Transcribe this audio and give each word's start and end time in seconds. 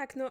Tak, 0.00 0.16
no. 0.16 0.30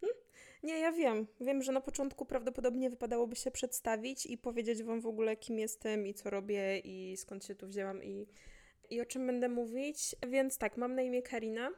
nie, 0.62 0.78
ja 0.78 0.92
wiem. 0.92 1.26
Wiem, 1.40 1.62
że 1.62 1.72
na 1.72 1.80
początku 1.80 2.24
prawdopodobnie 2.24 2.90
wypadałoby 2.90 3.36
się 3.36 3.50
przedstawić 3.50 4.26
i 4.26 4.38
powiedzieć 4.38 4.82
Wam 4.82 5.00
w 5.00 5.06
ogóle, 5.06 5.36
kim 5.36 5.58
jestem 5.58 6.06
i 6.06 6.14
co 6.14 6.30
robię 6.30 6.78
i 6.78 7.16
skąd 7.16 7.44
się 7.44 7.54
tu 7.54 7.66
wzięłam 7.66 8.04
i, 8.04 8.26
i 8.90 9.00
o 9.00 9.04
czym 9.04 9.26
będę 9.26 9.48
mówić. 9.48 10.16
Więc 10.28 10.58
tak, 10.58 10.76
mam 10.76 10.94
na 10.94 11.02
imię 11.02 11.22
Karina. 11.22 11.70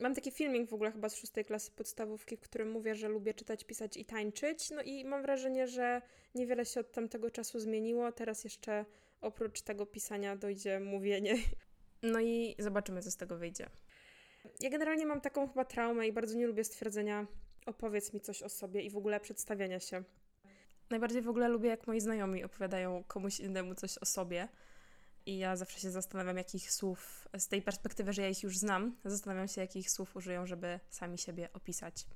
Mam 0.00 0.14
taki 0.14 0.30
filmik 0.30 0.70
w 0.70 0.74
ogóle 0.74 0.92
chyba 0.92 1.08
z 1.08 1.16
szóstej 1.16 1.44
klasy 1.44 1.70
podstawówki, 1.70 2.36
w 2.36 2.40
którym 2.40 2.70
mówię, 2.70 2.94
że 2.94 3.08
lubię 3.08 3.34
czytać, 3.34 3.64
pisać 3.64 3.96
i 3.96 4.04
tańczyć. 4.04 4.70
No 4.70 4.82
i 4.82 5.04
mam 5.04 5.22
wrażenie, 5.22 5.68
że 5.68 6.02
niewiele 6.34 6.64
się 6.64 6.80
od 6.80 6.92
tamtego 6.92 7.30
czasu 7.30 7.60
zmieniło. 7.60 8.12
Teraz 8.12 8.44
jeszcze 8.44 8.84
oprócz 9.20 9.62
tego 9.62 9.86
pisania 9.86 10.36
dojdzie 10.36 10.80
mówienie. 10.80 11.34
No 12.02 12.20
i 12.20 12.54
zobaczymy, 12.58 13.02
co 13.02 13.10
z 13.10 13.16
tego 13.16 13.36
wyjdzie. 13.36 13.66
Ja 14.60 14.70
generalnie 14.70 15.06
mam 15.06 15.20
taką 15.20 15.48
chyba 15.48 15.64
traumę 15.64 16.08
i 16.08 16.12
bardzo 16.12 16.34
nie 16.34 16.46
lubię 16.46 16.64
stwierdzenia 16.64 17.26
opowiedz 17.66 18.12
mi 18.12 18.20
coś 18.20 18.42
o 18.42 18.48
sobie 18.48 18.82
i 18.82 18.90
w 18.90 18.96
ogóle 18.96 19.20
przedstawiania 19.20 19.80
się. 19.80 20.02
Najbardziej 20.90 21.22
w 21.22 21.28
ogóle 21.28 21.48
lubię, 21.48 21.68
jak 21.68 21.86
moi 21.86 22.00
znajomi 22.00 22.44
opowiadają 22.44 23.04
komuś 23.04 23.40
innemu 23.40 23.74
coś 23.74 23.98
o 23.98 24.06
sobie. 24.06 24.48
I 25.26 25.38
ja 25.38 25.56
zawsze 25.56 25.80
się 25.80 25.90
zastanawiam, 25.90 26.36
jakich 26.36 26.72
słów, 26.72 27.28
z 27.38 27.48
tej 27.48 27.62
perspektywy, 27.62 28.12
że 28.12 28.22
ja 28.22 28.28
ich 28.28 28.42
już 28.42 28.58
znam, 28.58 28.96
zastanawiam 29.04 29.48
się, 29.48 29.60
jakich 29.60 29.90
słów 29.90 30.16
użyją, 30.16 30.46
żeby 30.46 30.80
sami 30.88 31.18
siebie 31.18 31.48
opisać. 31.52 32.06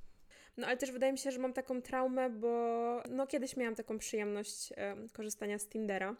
No 0.57 0.67
ale 0.67 0.77
też 0.77 0.91
wydaje 0.91 1.11
mi 1.11 1.17
się, 1.17 1.31
że 1.31 1.39
mam 1.39 1.53
taką 1.53 1.81
traumę, 1.81 2.29
bo 2.29 3.03
no 3.09 3.27
kiedyś 3.27 3.57
miałam 3.57 3.75
taką 3.75 3.97
przyjemność 3.97 4.73
e, 4.75 4.95
korzystania 5.13 5.59
z 5.59 5.67
Tindera 5.67 6.15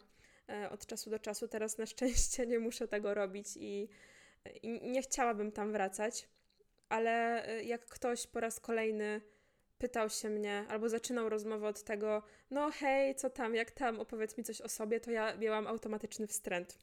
e, 0.48 0.70
od 0.70 0.86
czasu 0.86 1.10
do 1.10 1.18
czasu. 1.18 1.48
Teraz 1.48 1.78
na 1.78 1.86
szczęście 1.86 2.46
nie 2.46 2.58
muszę 2.58 2.88
tego 2.88 3.14
robić 3.14 3.46
i, 3.56 3.88
i 4.62 4.90
nie 4.90 5.02
chciałabym 5.02 5.52
tam 5.52 5.72
wracać. 5.72 6.28
Ale 6.88 7.46
e, 7.48 7.64
jak 7.64 7.86
ktoś 7.86 8.26
po 8.26 8.40
raz 8.40 8.60
kolejny 8.60 9.20
pytał 9.78 10.10
się 10.10 10.30
mnie 10.30 10.64
albo 10.68 10.88
zaczynał 10.88 11.28
rozmowę 11.28 11.68
od 11.68 11.82
tego, 11.82 12.22
no 12.50 12.70
hej, 12.70 13.14
co 13.14 13.30
tam, 13.30 13.54
jak 13.54 13.70
tam, 13.70 14.00
opowiedz 14.00 14.38
mi 14.38 14.44
coś 14.44 14.60
o 14.60 14.68
sobie, 14.68 15.00
to 15.00 15.10
ja 15.10 15.36
miałam 15.36 15.66
automatyczny 15.66 16.26
wstręt. 16.26 16.78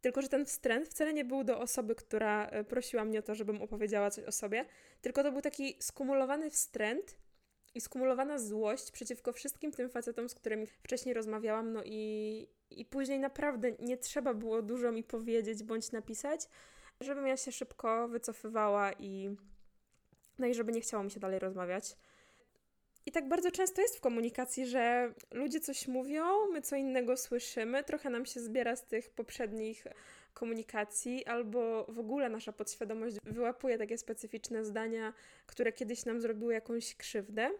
Tylko, 0.00 0.22
że 0.22 0.28
ten 0.28 0.46
wstręt 0.46 0.88
wcale 0.88 1.12
nie 1.12 1.24
był 1.24 1.44
do 1.44 1.60
osoby, 1.60 1.94
która 1.94 2.46
e, 2.46 2.64
prosiła 2.64 3.04
mnie 3.04 3.18
o 3.18 3.22
to, 3.22 3.34
żebym 3.34 3.62
opowiedziała 3.62 4.10
coś 4.10 4.24
o 4.24 4.32
sobie, 4.32 4.64
tylko 5.00 5.22
to 5.22 5.32
był 5.32 5.40
taki 5.40 5.76
skumulowany 5.80 6.50
wstręt 6.50 7.16
i 7.74 7.80
skumulowana 7.80 8.38
złość 8.38 8.90
przeciwko 8.90 9.32
wszystkim 9.32 9.72
tym 9.72 9.90
facetom, 9.90 10.28
z 10.28 10.34
którymi 10.34 10.66
wcześniej 10.66 11.14
rozmawiałam, 11.14 11.72
no 11.72 11.82
i, 11.84 12.48
i 12.70 12.84
później 12.84 13.18
naprawdę 13.18 13.72
nie 13.78 13.96
trzeba 13.96 14.34
było 14.34 14.62
dużo 14.62 14.92
mi 14.92 15.04
powiedzieć 15.04 15.62
bądź 15.62 15.92
napisać, 15.92 16.40
żebym 17.00 17.26
ja 17.26 17.36
się 17.36 17.52
szybko 17.52 18.08
wycofywała 18.08 18.92
i 18.92 19.36
no 20.38 20.46
i 20.46 20.54
żeby 20.54 20.72
nie 20.72 20.80
chciało 20.80 21.04
mi 21.04 21.10
się 21.10 21.20
dalej 21.20 21.38
rozmawiać. 21.38 21.96
I 23.06 23.12
tak 23.12 23.28
bardzo 23.28 23.50
często 23.50 23.82
jest 23.82 23.96
w 23.96 24.00
komunikacji, 24.00 24.66
że 24.66 25.14
ludzie 25.30 25.60
coś 25.60 25.88
mówią, 25.88 26.24
my 26.52 26.62
co 26.62 26.76
innego 26.76 27.16
słyszymy, 27.16 27.84
trochę 27.84 28.10
nam 28.10 28.26
się 28.26 28.40
zbiera 28.40 28.76
z 28.76 28.86
tych 28.86 29.10
poprzednich 29.10 29.86
komunikacji, 30.34 31.26
albo 31.26 31.84
w 31.88 31.98
ogóle 31.98 32.28
nasza 32.28 32.52
podświadomość 32.52 33.16
wyłapuje 33.24 33.78
takie 33.78 33.98
specyficzne 33.98 34.64
zdania, 34.64 35.12
które 35.46 35.72
kiedyś 35.72 36.04
nam 36.04 36.20
zrobiły 36.20 36.54
jakąś 36.54 36.94
krzywdę. 36.94 37.50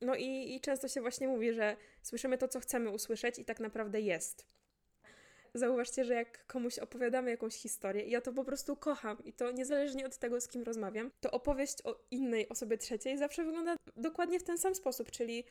No 0.00 0.14
i, 0.14 0.54
i 0.54 0.60
często 0.60 0.88
się 0.88 1.00
właśnie 1.00 1.28
mówi, 1.28 1.52
że 1.52 1.76
słyszymy 2.02 2.38
to, 2.38 2.48
co 2.48 2.60
chcemy 2.60 2.90
usłyszeć, 2.90 3.38
i 3.38 3.44
tak 3.44 3.60
naprawdę 3.60 4.00
jest 4.00 4.46
zauważcie, 5.58 6.04
że 6.04 6.14
jak 6.14 6.46
komuś 6.46 6.78
opowiadamy 6.78 7.30
jakąś 7.30 7.54
historię, 7.54 8.02
i 8.02 8.10
ja 8.10 8.20
to 8.20 8.32
po 8.32 8.44
prostu 8.44 8.76
kocham, 8.76 9.24
i 9.24 9.32
to 9.32 9.50
niezależnie 9.50 10.06
od 10.06 10.18
tego, 10.18 10.40
z 10.40 10.48
kim 10.48 10.62
rozmawiam, 10.62 11.10
to 11.20 11.30
opowieść 11.30 11.76
o 11.84 11.96
innej 12.10 12.48
osobie 12.48 12.78
trzeciej 12.78 13.18
zawsze 13.18 13.44
wygląda 13.44 13.76
dokładnie 13.96 14.40
w 14.40 14.42
ten 14.42 14.58
sam 14.58 14.74
sposób, 14.74 15.10
czyli 15.10 15.44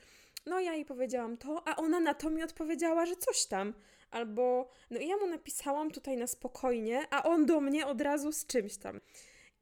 no 0.46 0.60
ja 0.60 0.74
jej 0.74 0.86
powiedziałam 0.86 1.38
to, 1.38 1.64
a 1.68 1.76
ona 1.76 2.00
na 2.00 2.14
to 2.14 2.30
mi 2.30 2.44
odpowiedziała, 2.44 3.06
że 3.06 3.16
coś 3.16 3.46
tam. 3.46 3.74
Albo 4.12 4.70
no 4.90 5.00
ja 5.00 5.18
mu 5.18 5.28
napisałam 5.28 5.92
tutaj 5.92 6.18
na 6.18 6.28
spokojnie, 6.28 7.04
a 7.12 7.24
on 7.24 7.46
do 7.46 7.62
mnie 7.62 7.88
od 7.88 8.02
razu 8.02 8.32
z 8.32 8.46
czymś 8.46 8.78
tam. 8.78 9.02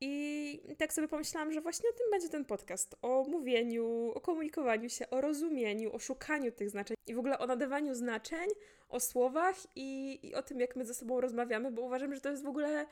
I 0.02 0.76
tak 0.78 0.94
sobie 0.94 1.08
pomyślałam, 1.08 1.54
że 1.54 1.62
właśnie 1.62 1.90
o 1.90 1.94
tym 1.94 2.12
będzie 2.12 2.30
ten 2.30 2.46
podcast. 2.46 2.96
O 3.02 3.24
mówieniu, 3.24 4.12
o 4.16 4.22
komunikowaniu 4.22 4.90
się, 4.90 5.10
o 5.10 5.22
rozumieniu, 5.22 5.94
o 5.94 6.00
szukaniu 6.00 6.52
tych 6.52 6.70
znaczeń 6.70 6.98
i 7.08 7.14
w 7.14 7.20
ogóle 7.20 7.40
o 7.40 7.48
nadawaniu 7.48 7.96
znaczeń, 7.96 8.50
o 8.90 9.00
słowach 9.00 9.56
i, 9.76 10.20
i 10.24 10.36
o 10.36 10.44
tym, 10.44 10.60
jak 10.60 10.76
my 10.76 10.86
ze 10.86 10.94
sobą 10.94 11.22
rozmawiamy, 11.22 11.72
bo 11.72 11.82
uważam, 11.82 12.16
że 12.16 12.22
to 12.22 12.30
jest 12.30 12.44
w 12.44 12.48
ogóle 12.48 12.86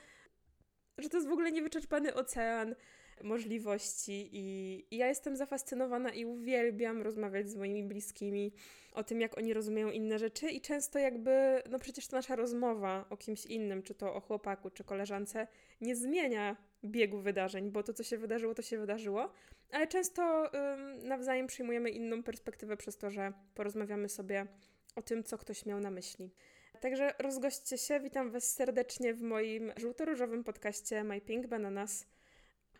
że 0.97 1.09
to 1.09 1.17
jest 1.17 1.29
w 1.29 1.31
ogóle 1.31 1.51
niewyczerpany 1.51 2.13
ocean 2.13 2.75
możliwości 3.23 4.29
i, 4.31 4.97
ja 4.97 5.07
jestem 5.07 5.35
zafascynowana 5.35 6.09
i 6.09 6.25
uwielbiam 6.25 7.01
rozmawiać 7.01 7.49
z 7.49 7.55
moimi 7.55 7.83
bliskimi 7.83 8.53
o 8.93 9.03
tym, 9.03 9.21
jak 9.21 9.37
oni 9.37 9.53
rozumieją 9.53 9.89
inne 9.89 10.19
rzeczy 10.19 10.49
i 10.49 10.61
często 10.61 10.99
jakby, 10.99 11.61
no 11.69 11.79
przecież 11.79 12.07
to 12.07 12.15
nasza 12.15 12.35
rozmowa 12.35 13.05
o 13.09 13.17
kimś 13.17 13.45
innym, 13.45 13.83
czy 13.83 13.95
to 13.95 14.13
o 14.13 14.21
chłopaku, 14.21 14.69
czy 14.69 14.83
koleżance, 14.83 15.47
nie 15.81 15.95
zmienia 15.95 16.57
biegu 16.85 17.21
wydarzeń, 17.21 17.71
bo 17.71 17.83
to, 17.83 17.93
co 17.93 18.03
się 18.03 18.17
wydarzyło, 18.17 18.53
to 18.53 18.61
się 18.61 18.77
wydarzyło, 18.77 19.33
ale 19.71 19.87
często 19.87 20.51
ym, 20.73 21.07
nawzajem 21.07 21.47
przyjmujemy 21.47 21.89
inną 21.89 22.23
perspektywę 22.23 22.77
przez 22.77 22.97
to, 22.97 23.11
że 23.11 23.33
porozmawiamy 23.55 24.09
sobie 24.09 24.47
o 24.95 25.01
tym, 25.01 25.23
co 25.23 25.37
ktoś 25.37 25.65
miał 25.65 25.79
na 25.79 25.91
myśli. 25.91 26.31
Także 26.79 27.13
rozgośćcie 27.19 27.77
się, 27.77 27.99
witam 27.99 28.31
Was 28.31 28.53
serdecznie 28.55 29.13
w 29.13 29.21
moim 29.21 29.71
żółto-różowym 29.77 30.43
podcaście 30.43 31.03
My 31.03 31.21
Pink 31.21 31.47
Bananas. 31.47 32.07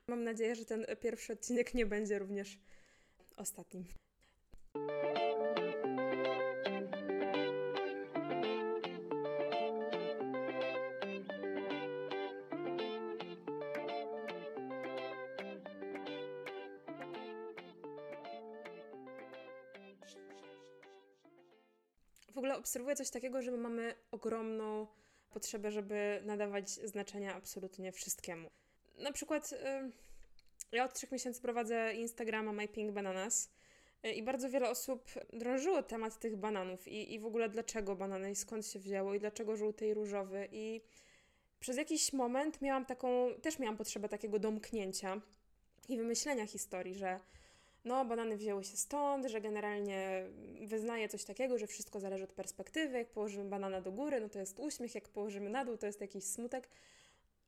Mam 0.08 0.24
nadzieję, 0.24 0.56
że 0.56 0.66
ten 0.66 0.86
pierwszy 1.00 1.34
odcinek 1.34 1.74
nie 1.74 1.86
będzie 1.86 2.20
również 2.20 2.60
ostatnim. 3.38 3.86
W 22.34 22.38
ogóle 22.38 22.58
obserwuję 22.58 22.96
coś 22.96 23.10
takiego, 23.10 23.42
że 23.42 23.52
my 23.52 23.58
mamy 23.58 23.96
ogromną 24.12 24.88
potrzebę, 25.30 25.72
żeby 25.72 26.22
nadawać 26.26 26.70
znaczenia 26.70 27.36
absolutnie 27.36 27.92
wszystkiemu. 27.92 28.50
Na 28.98 29.12
przykład 29.12 29.52
yy, 29.52 29.58
ja 30.72 30.86
od 30.86 30.94
trzech 30.94 31.12
miesięcy 31.12 31.42
prowadzę 31.42 31.94
Instagrama 31.94 32.54
My 32.54 32.68
Pink 32.68 32.92
Bananas 32.92 33.50
yy, 34.04 34.12
i 34.12 34.24
bardzo 34.24 34.50
wiele 34.50 34.70
osób 34.70 35.12
drążyło 35.34 35.84
temat 35.84 36.20
tych 36.20 36.38
bananów 36.38 36.88
i, 36.88 37.14
i 37.14 37.20
w 37.20 37.26
ogóle 37.26 37.50
dlaczego 37.50 37.96
banany 37.96 38.32
i 38.32 38.36
skąd 38.36 38.68
się 38.68 38.80
wzięło 38.80 39.14
i 39.14 39.20
dlaczego 39.20 39.56
żółty 39.56 39.88
i 39.88 39.94
różowy 39.94 40.48
i 40.52 40.82
przez 41.60 41.78
jakiś 41.78 42.14
moment 42.14 42.62
miałam 42.62 42.86
taką, 42.86 43.30
też 43.42 43.60
miałam 43.60 43.78
potrzebę 43.78 44.10
takiego 44.10 44.40
domknięcia 44.40 45.22
i 45.90 45.98
wymyślenia 45.98 46.48
historii, 46.48 46.96
że 46.96 47.20
no, 47.86 48.06
banany 48.06 48.38
wzięły 48.38 48.64
się 48.64 48.78
stąd, 48.78 49.26
że 49.26 49.42
generalnie 49.42 50.26
wyznaje 50.62 51.10
coś 51.10 51.24
takiego, 51.24 51.58
że 51.58 51.68
wszystko 51.68 52.00
zależy 52.00 52.24
od 52.24 52.34
perspektywy. 52.34 52.98
Jak 52.98 53.10
położymy 53.10 53.50
banana 53.50 53.82
do 53.82 53.92
góry, 53.92 54.22
no 54.22 54.30
to 54.30 54.40
jest 54.40 54.60
uśmiech, 54.60 54.96
jak 54.96 55.10
położymy 55.10 55.50
na 55.50 55.66
dół, 55.66 55.78
to 55.78 55.86
jest 55.86 56.02
jakiś 56.02 56.24
smutek. 56.24 56.70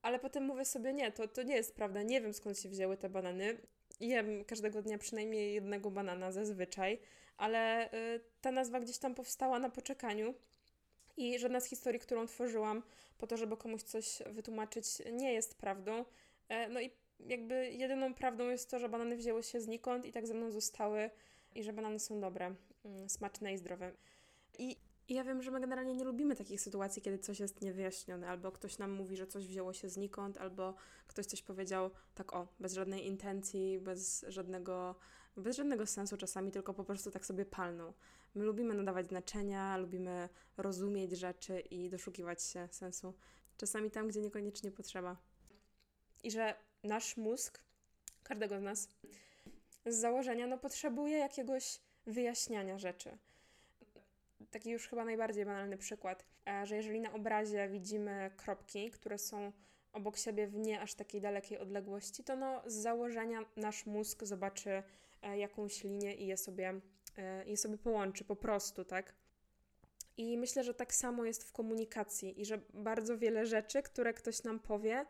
Ale 0.02 0.20
potem 0.20 0.44
mówię 0.44 0.66
sobie, 0.66 0.94
nie, 0.94 1.12
to, 1.12 1.28
to 1.28 1.44
nie 1.44 1.56
jest 1.56 1.76
prawda, 1.76 2.04
nie 2.04 2.22
wiem 2.22 2.34
skąd 2.34 2.60
się 2.60 2.70
wzięły 2.70 2.98
te 2.98 3.10
banany. 3.10 3.58
Jem 4.00 4.46
każdego 4.46 4.82
dnia 4.82 4.98
przynajmniej 4.98 5.54
jednego 5.54 5.92
banana 5.92 6.32
zazwyczaj, 6.32 7.00
ale 7.38 7.94
y, 7.94 8.20
ta 8.42 8.52
nazwa 8.52 8.80
gdzieś 8.80 8.98
tam 8.98 9.16
powstała 9.16 9.60
na 9.60 9.70
poczekaniu. 9.70 10.34
I 11.18 11.40
żadna 11.40 11.60
z 11.60 11.66
historii, 11.66 12.00
którą 12.00 12.28
tworzyłam 12.28 12.84
po 13.18 13.28
to, 13.28 13.38
żeby 13.38 13.58
komuś 13.58 13.82
coś 13.82 14.20
wytłumaczyć, 14.32 14.86
nie 15.12 15.34
jest 15.34 15.56
prawdą. 15.56 16.06
E, 16.50 16.70
no 16.70 16.82
i 16.82 16.92
jakby 17.28 17.70
jedyną 17.70 18.14
prawdą 18.14 18.50
jest 18.50 18.70
to, 18.70 18.80
że 18.80 18.90
banany 18.90 19.18
wzięły 19.18 19.44
się 19.44 19.62
znikąd 19.62 20.06
i 20.06 20.12
tak 20.12 20.28
ze 20.28 20.34
mną 20.34 20.52
zostały 20.52 21.10
i 21.56 21.64
że 21.64 21.74
banany 21.74 22.00
są 22.00 22.20
dobre, 22.20 22.56
mm, 22.86 23.10
smaczne 23.10 23.54
i 23.54 23.58
zdrowe. 23.58 23.92
I 24.60 24.78
ja 25.10 25.24
wiem, 25.24 25.42
że 25.42 25.52
my 25.52 25.60
generalnie 25.60 25.94
nie 25.94 26.04
lubimy 26.04 26.36
takich 26.36 26.62
sytuacji, 26.62 27.02
kiedy 27.02 27.20
coś 27.20 27.40
jest 27.40 27.62
niewyjaśnione, 27.62 28.30
albo 28.30 28.52
ktoś 28.52 28.78
nam 28.78 28.92
mówi, 28.92 29.18
że 29.18 29.28
coś 29.28 29.48
wzięło 29.48 29.74
się 29.74 29.90
znikąd, 29.90 30.38
albo 30.38 30.76
ktoś 31.08 31.26
coś 31.26 31.42
powiedział 31.42 31.92
tak 32.16 32.34
o, 32.34 32.48
bez 32.60 32.74
żadnej 32.74 33.08
intencji, 33.08 33.80
bez 33.80 34.26
żadnego, 34.28 34.96
bez 35.38 35.58
żadnego 35.58 35.86
sensu 35.86 36.18
czasami, 36.18 36.52
tylko 36.52 36.74
po 36.74 36.84
prostu 36.84 37.12
tak 37.12 37.26
sobie 37.26 37.46
palną. 37.46 37.94
My 38.36 38.44
lubimy 38.44 38.74
nadawać 38.74 39.08
znaczenia, 39.08 39.78
lubimy 39.78 40.30
rozumieć 40.58 41.12
rzeczy 41.12 41.60
i 41.60 41.90
doszukiwać 41.90 42.44
się 42.44 42.68
sensu, 42.72 43.14
czasami 43.58 43.92
tam, 43.92 44.08
gdzie 44.08 44.22
niekoniecznie 44.22 44.72
potrzeba. 44.72 45.18
I 46.24 46.32
że 46.32 46.56
nasz 46.84 47.18
mózg, 47.18 47.62
każdego 48.24 48.60
z 48.60 48.62
nas, 48.62 48.90
z 49.86 49.96
założenia, 49.96 50.48
no, 50.48 50.58
potrzebuje 50.58 51.18
jakiegoś 51.18 51.80
wyjaśniania 52.06 52.78
rzeczy. 52.78 53.18
Taki 54.52 54.70
już 54.70 54.88
chyba 54.88 55.06
najbardziej 55.06 55.46
banalny 55.46 55.78
przykład, 55.78 56.26
e, 56.48 56.66
że 56.66 56.76
jeżeli 56.76 57.02
na 57.02 57.14
obrazie 57.14 57.70
widzimy 57.70 58.32
kropki, 58.38 58.92
które 58.92 59.18
są 59.18 59.52
obok 59.94 60.18
siebie 60.18 60.48
w 60.48 60.56
nie 60.56 60.82
aż 60.82 60.94
takiej 60.94 61.22
dalekiej 61.22 61.58
odległości, 61.58 62.24
to 62.24 62.36
no 62.36 62.62
z 62.66 62.74
założenia 62.74 63.46
nasz 63.56 63.86
mózg 63.86 64.24
zobaczy 64.24 64.84
e, 65.22 65.38
jakąś 65.38 65.84
linię 65.84 66.16
i 66.16 66.28
je 66.28 66.38
sobie, 66.38 66.80
e, 67.18 67.46
je 67.46 67.58
sobie 67.58 67.78
połączy 67.78 68.24
po 68.24 68.36
prostu, 68.36 68.86
tak? 68.86 69.14
I 70.18 70.38
myślę, 70.38 70.64
że 70.64 70.74
tak 70.74 70.94
samo 70.94 71.26
jest 71.26 71.44
w 71.44 71.52
komunikacji 71.52 72.42
i 72.42 72.46
że 72.46 72.60
bardzo 72.74 73.18
wiele 73.18 73.46
rzeczy, 73.46 73.84
które 73.84 74.14
ktoś 74.14 74.44
nam 74.44 74.60
powie, 74.60 75.06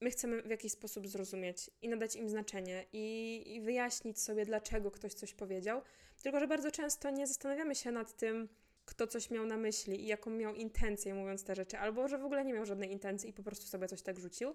my 0.00 0.10
chcemy 0.10 0.42
w 0.42 0.50
jakiś 0.50 0.72
sposób 0.72 1.08
zrozumieć 1.08 1.70
i 1.82 1.88
nadać 1.88 2.16
im 2.16 2.28
znaczenie 2.28 2.84
i, 2.92 3.42
i 3.46 3.60
wyjaśnić 3.60 4.20
sobie, 4.20 4.44
dlaczego 4.44 4.90
ktoś 4.90 5.14
coś 5.14 5.34
powiedział. 5.34 5.82
Tylko, 6.22 6.40
że 6.40 6.48
bardzo 6.48 6.70
często 6.70 7.10
nie 7.10 7.26
zastanawiamy 7.26 7.74
się 7.74 7.90
nad 7.90 8.16
tym, 8.16 8.48
kto 8.84 9.06
coś 9.06 9.30
miał 9.30 9.46
na 9.46 9.56
myśli 9.56 10.02
i 10.02 10.06
jaką 10.06 10.30
miał 10.30 10.54
intencję 10.54 11.14
mówiąc 11.14 11.44
te 11.44 11.54
rzeczy, 11.54 11.78
albo 11.78 12.08
że 12.08 12.18
w 12.18 12.24
ogóle 12.24 12.44
nie 12.44 12.52
miał 12.52 12.66
żadnej 12.66 12.92
intencji 12.92 13.30
i 13.30 13.32
po 13.32 13.42
prostu 13.42 13.66
sobie 13.66 13.88
coś 13.88 14.02
tak 14.02 14.18
rzucił. 14.18 14.54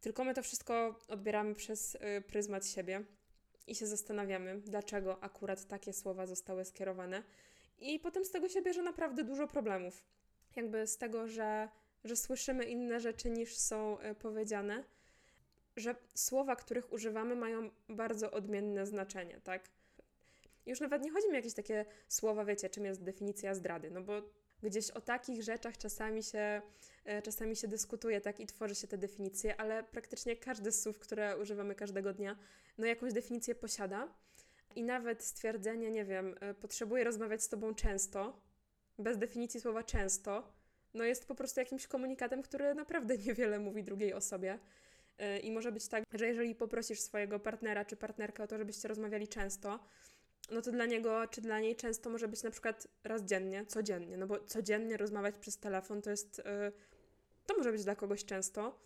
Tylko 0.00 0.24
my 0.24 0.34
to 0.34 0.42
wszystko 0.42 0.98
odbieramy 1.08 1.54
przez 1.54 1.94
y, 1.94 2.22
pryzmat 2.26 2.66
siebie 2.66 3.04
i 3.66 3.74
się 3.74 3.86
zastanawiamy, 3.86 4.60
dlaczego 4.60 5.22
akurat 5.22 5.64
takie 5.64 5.92
słowa 5.92 6.26
zostały 6.26 6.64
skierowane. 6.64 7.22
I 7.78 7.98
potem 7.98 8.24
z 8.24 8.30
tego 8.30 8.48
się 8.48 8.62
bierze 8.62 8.82
naprawdę 8.82 9.24
dużo 9.24 9.46
problemów. 9.46 10.04
Jakby 10.56 10.86
z 10.86 10.98
tego, 10.98 11.28
że, 11.28 11.68
że 12.04 12.16
słyszymy 12.16 12.64
inne 12.64 13.00
rzeczy 13.00 13.30
niż 13.30 13.56
są 13.56 14.00
y, 14.00 14.14
powiedziane, 14.14 14.84
że 15.76 15.94
słowa, 16.14 16.56
których 16.56 16.92
używamy, 16.92 17.36
mają 17.36 17.70
bardzo 17.88 18.30
odmienne 18.30 18.86
znaczenie, 18.86 19.40
tak? 19.44 19.68
Już 20.66 20.80
nawet 20.80 21.02
nie 21.02 21.10
chodzi 21.10 21.26
mi 21.26 21.32
o 21.32 21.36
jakieś 21.36 21.54
takie 21.54 21.84
słowa, 22.08 22.44
wiecie, 22.44 22.70
czym 22.70 22.84
jest 22.84 23.02
definicja 23.02 23.54
zdrady, 23.54 23.90
no 23.90 24.02
bo 24.02 24.22
gdzieś 24.62 24.90
o 24.90 25.00
takich 25.00 25.42
rzeczach 25.42 25.78
czasami 25.78 26.22
się, 26.22 26.62
e, 27.04 27.22
czasami 27.22 27.56
się 27.56 27.68
dyskutuje, 27.68 28.20
tak, 28.20 28.40
i 28.40 28.46
tworzy 28.46 28.74
się 28.74 28.86
te 28.88 28.98
definicje, 28.98 29.60
ale 29.60 29.84
praktycznie 29.84 30.36
każdy 30.36 30.72
z 30.72 30.82
słów, 30.82 30.98
które 30.98 31.38
używamy 31.38 31.74
każdego 31.74 32.12
dnia, 32.12 32.36
no 32.78 32.86
jakąś 32.86 33.12
definicję 33.12 33.54
posiada. 33.54 34.14
I 34.76 34.82
nawet 34.82 35.24
stwierdzenie, 35.24 35.90
nie 35.90 36.04
wiem, 36.04 36.34
e, 36.40 36.54
potrzebuję 36.54 37.04
rozmawiać 37.04 37.42
z 37.42 37.48
tobą 37.48 37.74
często, 37.74 38.40
bez 38.98 39.18
definicji 39.18 39.60
słowa 39.60 39.82
często, 39.82 40.52
no 40.94 41.04
jest 41.04 41.26
po 41.26 41.34
prostu 41.34 41.60
jakimś 41.60 41.86
komunikatem, 41.86 42.42
który 42.42 42.74
naprawdę 42.74 43.18
niewiele 43.26 43.58
mówi 43.58 43.84
drugiej 43.84 44.14
osobie. 44.14 44.58
E, 45.18 45.38
I 45.38 45.50
może 45.50 45.72
być 45.72 45.88
tak, 45.88 46.04
że 46.14 46.26
jeżeli 46.26 46.54
poprosisz 46.54 47.00
swojego 47.00 47.40
partnera 47.40 47.84
czy 47.84 47.96
partnerkę 47.96 48.42
o 48.42 48.46
to, 48.46 48.58
żebyście 48.58 48.88
rozmawiali 48.88 49.28
często, 49.28 49.78
no 50.50 50.62
to 50.62 50.72
dla 50.72 50.86
niego 50.86 51.26
czy 51.26 51.40
dla 51.40 51.60
niej 51.60 51.76
często 51.76 52.10
może 52.10 52.28
być 52.28 52.42
na 52.42 52.50
przykład 52.50 52.88
raz 53.04 53.22
dziennie, 53.22 53.66
codziennie, 53.66 54.16
no 54.16 54.26
bo 54.26 54.38
codziennie 54.38 54.96
rozmawiać 54.96 55.34
przez 55.40 55.58
telefon 55.58 56.02
to 56.02 56.10
jest, 56.10 56.38
yy, 56.38 56.72
to 57.46 57.56
może 57.56 57.72
być 57.72 57.84
dla 57.84 57.96
kogoś 57.96 58.24
często, 58.24 58.78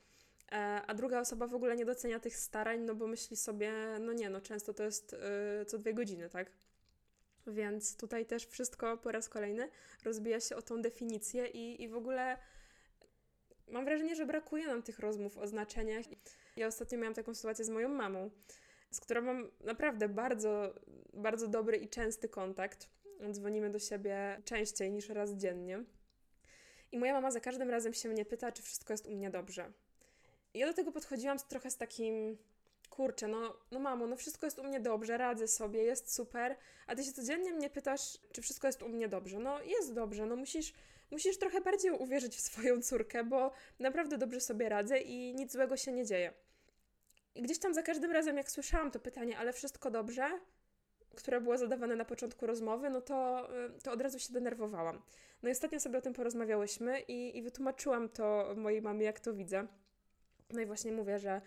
e, 0.53 0.83
a 0.87 0.95
druga 0.95 1.21
osoba 1.21 1.47
w 1.47 1.55
ogóle 1.55 1.77
nie 1.77 1.85
docenia 1.85 2.21
tych 2.21 2.37
starań, 2.37 2.81
no 2.81 2.95
bo 2.95 3.07
myśli 3.07 3.37
sobie, 3.37 3.73
no 4.01 4.13
nie, 4.13 4.31
no 4.31 4.41
często 4.41 4.75
to 4.75 4.83
jest 4.83 5.17
co 5.67 5.79
dwie 5.79 5.95
godziny, 5.95 6.29
tak? 6.29 6.51
Więc 7.47 7.97
tutaj 7.97 8.27
też 8.27 8.47
wszystko 8.47 8.97
po 8.97 9.13
raz 9.13 9.29
kolejny 9.29 9.69
rozbija 10.05 10.41
się 10.41 10.57
o 10.57 10.63
tą 10.63 10.83
definicję 10.83 11.47
i, 11.47 11.83
i 11.83 11.89
w 11.89 11.97
ogóle 11.97 12.39
mam 13.69 13.85
wrażenie, 13.85 14.17
że 14.17 14.27
brakuje 14.27 14.67
nam 14.67 14.83
tych 14.83 14.99
rozmów 14.99 15.39
o 15.39 15.47
znaczeniach. 15.47 16.05
Ja 16.57 16.67
ostatnio 16.67 16.99
miałam 16.99 17.15
taką 17.15 17.35
sytuację 17.35 17.65
z 17.65 17.71
moją 17.71 17.89
mamą, 17.89 18.31
z 18.91 19.01
którą 19.01 19.23
mam 19.23 19.51
naprawdę 19.61 20.09
bardzo, 20.09 20.75
bardzo 21.15 21.49
dobry 21.49 21.77
i 21.77 21.89
częsty 21.89 22.29
kontakt. 22.29 22.89
Dzwonimy 23.31 23.71
do 23.71 23.79
siebie 23.79 24.43
częściej 24.45 24.93
niż 24.93 25.09
raz 25.09 25.31
dziennie. 25.33 25.85
I 26.93 26.99
moja 26.99 27.13
mama 27.13 27.31
za 27.31 27.41
każdym 27.41 27.71
razem 27.71 27.95
się 27.95 28.09
mnie 28.09 28.25
pyta, 28.25 28.53
czy 28.53 28.63
wszystko 28.63 28.93
jest 28.93 29.07
u 29.07 29.11
mnie 29.11 29.31
dobrze. 29.31 29.73
I 30.55 30.59
ja 30.59 30.67
do 30.67 30.75
tego 30.75 30.93
podchodziłam 30.93 31.39
trochę 31.49 31.71
z 31.71 31.77
takim, 31.77 32.39
kurczę, 32.93 33.29
no, 33.29 33.57
no 33.71 33.79
mamo, 33.79 34.07
no 34.07 34.17
wszystko 34.17 34.47
jest 34.47 34.59
u 34.59 34.65
mnie 34.65 34.81
dobrze, 34.81 35.19
radzę 35.19 35.49
sobie, 35.49 35.83
jest 35.83 36.15
super, 36.15 36.57
a 36.87 36.97
ty 36.97 37.05
się 37.05 37.13
codziennie 37.13 37.53
mnie 37.53 37.71
pytasz, 37.71 38.19
czy 38.33 38.43
wszystko 38.43 38.67
jest 38.67 38.83
u 38.83 38.89
mnie 38.89 39.09
dobrze. 39.09 39.39
No 39.39 39.63
jest 39.63 39.95
dobrze, 39.95 40.27
no 40.27 40.37
musisz, 40.37 40.73
musisz 41.11 41.39
trochę 41.39 41.61
bardziej 41.61 41.91
uwierzyć 41.91 42.37
w 42.37 42.41
swoją 42.41 42.83
córkę, 42.83 43.25
bo 43.25 43.53
naprawdę 43.79 44.19
dobrze 44.19 44.41
sobie 44.41 44.69
radzę 44.69 44.99
i 44.99 45.35
nic 45.35 45.53
złego 45.53 45.77
się 45.77 45.93
nie 45.93 46.07
dzieje. 46.07 46.33
I 47.35 47.43
gdzieś 47.43 47.59
tam 47.59 47.75
za 47.75 47.83
każdym 47.83 48.13
razem, 48.13 48.37
jak 48.37 48.51
słyszałam 48.51 48.91
to 48.91 49.01
pytanie, 49.01 49.39
ale 49.39 49.53
wszystko 49.53 49.91
dobrze, 49.91 50.41
które 51.17 51.41
było 51.41 51.59
zadawane 51.59 51.97
na 51.97 52.05
początku 52.05 52.47
rozmowy, 52.47 52.91
no 52.91 53.01
to, 53.01 53.49
y, 53.77 53.83
to 53.83 53.93
od 53.93 54.01
razu 54.01 54.19
się 54.19 54.33
denerwowałam. 54.33 55.03
No 55.43 55.49
i 55.49 55.53
ostatnio 55.53 55.81
sobie 55.81 55.99
o 55.99 56.01
tym 56.01 56.13
porozmawiałyśmy 56.13 57.01
i, 57.01 57.39
i 57.39 57.43
wytłumaczyłam 57.43 58.09
to 58.09 58.55
mojej 58.57 58.83
mamie, 58.83 59.05
jak 59.05 59.21
to 59.21 59.35
widzę. 59.35 59.67
No 60.51 60.61
i 60.61 60.67
właśnie 60.67 60.93
mówię, 60.93 61.19
że 61.19 61.41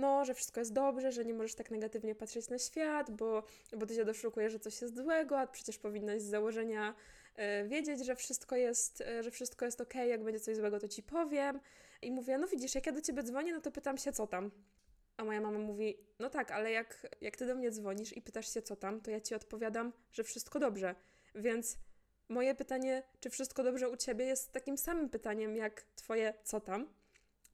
no, 0.00 0.24
że 0.24 0.34
wszystko 0.34 0.60
jest 0.60 0.72
dobrze, 0.72 1.12
że 1.12 1.24
nie 1.24 1.34
możesz 1.34 1.54
tak 1.54 1.70
negatywnie 1.70 2.14
patrzeć 2.14 2.48
na 2.48 2.58
świat, 2.58 3.10
bo, 3.10 3.42
bo 3.76 3.86
ty 3.86 3.94
się 3.94 4.04
doszukujesz, 4.04 4.52
że 4.52 4.58
coś 4.58 4.82
jest 4.82 4.96
złego, 4.96 5.38
a 5.38 5.46
przecież 5.46 5.78
powinnaś 5.78 6.22
z 6.22 6.24
założenia 6.24 6.94
y, 7.64 7.68
wiedzieć, 7.68 8.06
że 8.06 8.16
wszystko 8.16 8.56
jest, 8.56 9.00
y, 9.00 9.22
że 9.22 9.30
wszystko 9.30 9.64
jest 9.64 9.80
ok, 9.80 9.94
jak 9.94 10.24
będzie 10.24 10.40
coś 10.40 10.56
złego, 10.56 10.80
to 10.80 10.88
ci 10.88 11.02
powiem. 11.02 11.60
I 12.02 12.12
mówię, 12.12 12.38
no 12.38 12.46
widzisz, 12.46 12.74
jak 12.74 12.86
ja 12.86 12.92
do 12.92 13.00
ciebie 13.00 13.22
dzwonię, 13.22 13.52
no 13.52 13.60
to 13.60 13.70
pytam 13.70 13.98
się, 13.98 14.12
co 14.12 14.26
tam. 14.26 14.50
A 15.16 15.24
moja 15.24 15.40
mama 15.40 15.58
mówi: 15.58 15.98
No 16.18 16.30
tak, 16.30 16.50
ale 16.50 16.70
jak, 16.70 17.06
jak 17.20 17.36
ty 17.36 17.46
do 17.46 17.54
mnie 17.54 17.70
dzwonisz 17.70 18.16
i 18.16 18.22
pytasz 18.22 18.54
się, 18.54 18.62
co 18.62 18.76
tam, 18.76 19.00
to 19.00 19.10
ja 19.10 19.20
ci 19.20 19.34
odpowiadam, 19.34 19.92
że 20.12 20.24
wszystko 20.24 20.58
dobrze. 20.58 20.94
Więc 21.34 21.76
moje 22.28 22.54
pytanie, 22.54 23.02
czy 23.20 23.30
wszystko 23.30 23.62
dobrze 23.62 23.88
u 23.88 23.96
ciebie, 23.96 24.24
jest 24.24 24.52
takim 24.52 24.78
samym 24.78 25.08
pytaniem 25.10 25.56
jak 25.56 25.82
twoje, 25.96 26.34
co 26.44 26.60
tam. 26.60 26.99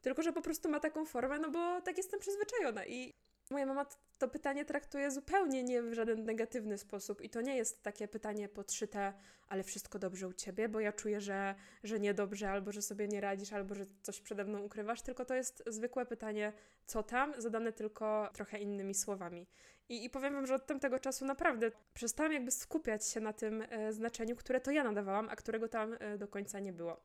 Tylko, 0.07 0.23
że 0.23 0.33
po 0.33 0.43
prostu 0.43 0.69
ma 0.69 0.81
taką 0.81 1.05
formę, 1.05 1.39
no 1.39 1.51
bo 1.51 1.81
tak 1.81 1.97
jestem 1.97 2.21
przyzwyczajona. 2.21 2.87
I 2.87 3.15
moja 3.51 3.67
mama 3.67 3.87
to 4.19 4.29
pytanie 4.29 4.65
traktuje 4.65 5.11
zupełnie 5.11 5.63
nie 5.63 5.83
w 5.83 5.95
żaden 5.95 6.25
negatywny 6.25 6.79
sposób 6.79 7.21
i 7.21 7.31
to 7.31 7.41
nie 7.41 7.57
jest 7.57 7.83
takie 7.83 8.09
pytanie 8.09 8.49
podszyte, 8.49 9.13
ale 9.49 9.63
wszystko 9.63 9.99
dobrze 9.99 10.29
u 10.29 10.33
ciebie, 10.33 10.69
bo 10.69 10.81
ja 10.81 10.93
czuję, 10.93 11.21
że, 11.21 11.55
że 11.85 12.01
niedobrze, 12.01 12.51
albo 12.51 12.73
że 12.73 12.83
sobie 12.83 13.09
nie 13.09 13.21
radzisz, 13.21 13.53
albo 13.53 13.75
że 13.75 13.85
coś 14.03 14.21
przede 14.21 14.45
mną 14.45 14.63
ukrywasz, 14.63 15.03
tylko 15.03 15.25
to 15.25 15.35
jest 15.35 15.63
zwykłe 15.67 16.07
pytanie, 16.07 16.53
co 16.87 17.03
tam, 17.03 17.35
zadane 17.39 17.73
tylko 17.73 18.31
trochę 18.33 18.59
innymi 18.59 18.95
słowami. 18.95 19.47
I, 19.89 20.05
i 20.05 20.11
powiem 20.11 20.35
wam, 20.35 20.47
że 20.47 20.55
od 20.55 20.67
tamtego 20.67 20.99
czasu 20.99 21.25
naprawdę 21.25 21.71
przestałam 21.95 22.33
jakby 22.33 22.51
skupiać 22.51 23.09
się 23.09 23.21
na 23.21 23.33
tym 23.33 23.65
e, 23.69 23.93
znaczeniu, 23.93 24.37
które 24.37 24.61
to 24.61 24.71
ja 24.71 24.85
nadawałam, 24.85 25.29
a 25.29 25.37
którego 25.37 25.69
tam 25.69 25.97
e, 25.99 26.19
do 26.19 26.29
końca 26.29 26.61
nie 26.61 26.73
było. 26.73 27.01